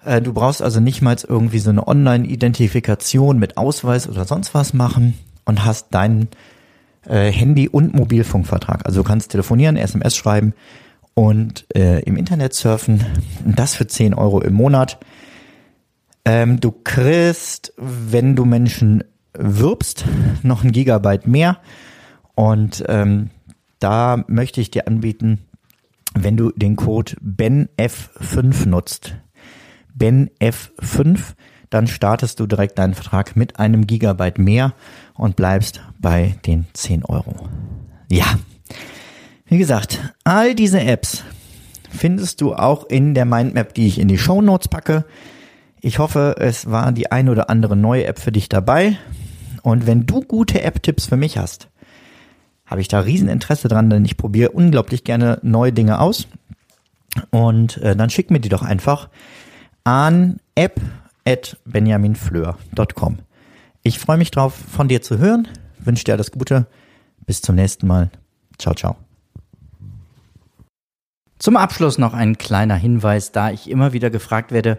Äh, 0.05 0.22
du 0.22 0.32
brauchst 0.32 0.62
also 0.62 0.78
nicht 0.78 1.03
mal 1.03 1.16
irgendwie 1.26 1.59
so 1.59 1.70
eine 1.70 1.88
Online-Identifikation 1.88 3.38
mit 3.38 3.57
Ausweis 3.57 4.09
oder 4.09 4.24
sonst 4.24 4.55
was 4.55 4.74
machen 4.74 5.14
und 5.44 5.64
hast 5.64 5.88
deinen 5.92 6.28
äh, 7.05 7.30
Handy- 7.32 7.68
und 7.68 7.94
Mobilfunkvertrag. 7.94 8.86
Also 8.86 9.03
du 9.03 9.09
kannst 9.09 9.32
telefonieren, 9.32 9.76
SMS 9.76 10.16
schreiben 10.16 10.55
und 11.14 11.66
äh, 11.74 12.01
im 12.03 12.16
Internet 12.16 12.55
surfen. 12.55 13.05
Das 13.44 13.74
für 13.74 13.88
10 13.88 14.14
Euro 14.14 14.40
im 14.40 14.55
Monat. 14.55 14.99
Ähm, 16.27 16.59
du 16.59 16.72
kriegst, 16.72 17.72
wenn 17.77 18.35
du 18.35 18.45
Menschen 18.45 19.05
wirbst, 19.33 20.05
noch 20.43 20.64
ein 20.64 20.72
Gigabyte 20.72 21.29
mehr. 21.29 21.59
Und 22.35 22.85
ähm, 22.89 23.31
da 23.79 24.24
möchte 24.27 24.61
ich 24.61 24.72
dir 24.72 24.89
anbieten, 24.89 25.39
wenn 26.14 26.37
du 26.37 26.51
den 26.51 26.74
Code 26.74 27.12
BENF5 27.24 28.68
nutzt. 28.68 29.14
BENF5, 29.97 31.20
dann 31.70 31.87
startest 31.87 32.41
du 32.41 32.47
direkt 32.47 32.79
deinen 32.81 32.95
Vertrag 32.95 33.37
mit 33.37 33.61
einem 33.61 33.87
Gigabyte 33.87 34.39
mehr 34.39 34.74
und 35.14 35.37
bleibst 35.37 35.81
bei 36.01 36.35
den 36.45 36.66
10 36.72 37.05
Euro. 37.05 37.49
Ja, 38.11 38.35
wie 39.47 39.59
gesagt, 39.59 40.12
all 40.24 40.57
diese 40.57 40.81
Apps 40.81 41.22
findest 41.89 42.41
du 42.41 42.53
auch 42.53 42.85
in 42.87 43.14
der 43.14 43.27
Mindmap, 43.27 43.74
die 43.74 43.87
ich 43.87 44.01
in 44.01 44.09
die 44.09 44.18
Show 44.18 44.43
Notes 44.43 44.66
packe. 44.66 45.05
Ich 45.81 45.99
hoffe, 45.99 46.37
es 46.39 46.70
war 46.70 46.93
die 46.93 47.11
ein 47.12 47.29
oder 47.29 47.51
andere 47.51 47.77
neue 47.77 48.07
App 48.07 48.18
für 48.18 48.33
dich 48.33 48.49
dabei. 48.49 48.97
Und 49.62 49.87
wenn 49.87 50.07
du 50.07 50.22
gute 50.22 50.62
App-Tipps 50.62 51.05
für 51.07 51.16
mich 51.16 51.39
hast, 51.39 51.68
habe 52.66 52.81
ich 52.81 52.89
da 52.89 52.99
riesen 53.01 53.29
Interesse 53.29 53.68
dran, 53.68 53.91
denn 53.91 54.05
ich 54.05 54.16
probiere 54.16 54.51
unglaublich 54.51 55.05
gerne 55.05 55.39
neue 55.43 55.72
Dinge 55.72 56.01
aus. 56.01 56.27
Und 57.31 57.77
äh, 57.79 57.97
dann 57.97 58.11
schick 58.11 58.31
mir 58.31 58.41
die 58.41 58.49
doch 58.49 58.62
einfach 58.62 59.09
an 59.85 60.41
app.benjaminfleur.com. 60.55 63.18
Ich 63.83 63.99
freue 63.99 64.18
mich 64.18 64.31
drauf, 64.33 64.55
von 64.55 64.89
dir 64.89 65.01
zu 65.03 65.18
hören. 65.18 65.49
Wünsche 65.79 66.05
dir 66.05 66.14
alles 66.14 66.33
Gute. 66.33 66.66
Bis 67.24 67.41
zum 67.41 67.55
nächsten 67.55 67.87
Mal. 67.87 68.11
Ciao, 68.59 68.74
ciao. 68.74 68.97
Zum 71.39 71.57
Abschluss 71.57 71.97
noch 71.99 72.14
ein 72.14 72.39
kleiner 72.39 72.77
Hinweis, 72.77 73.31
da 73.31 73.51
ich 73.51 73.70
immer 73.70 73.93
wieder 73.93 74.09
gefragt 74.11 74.51
werde, 74.53 74.79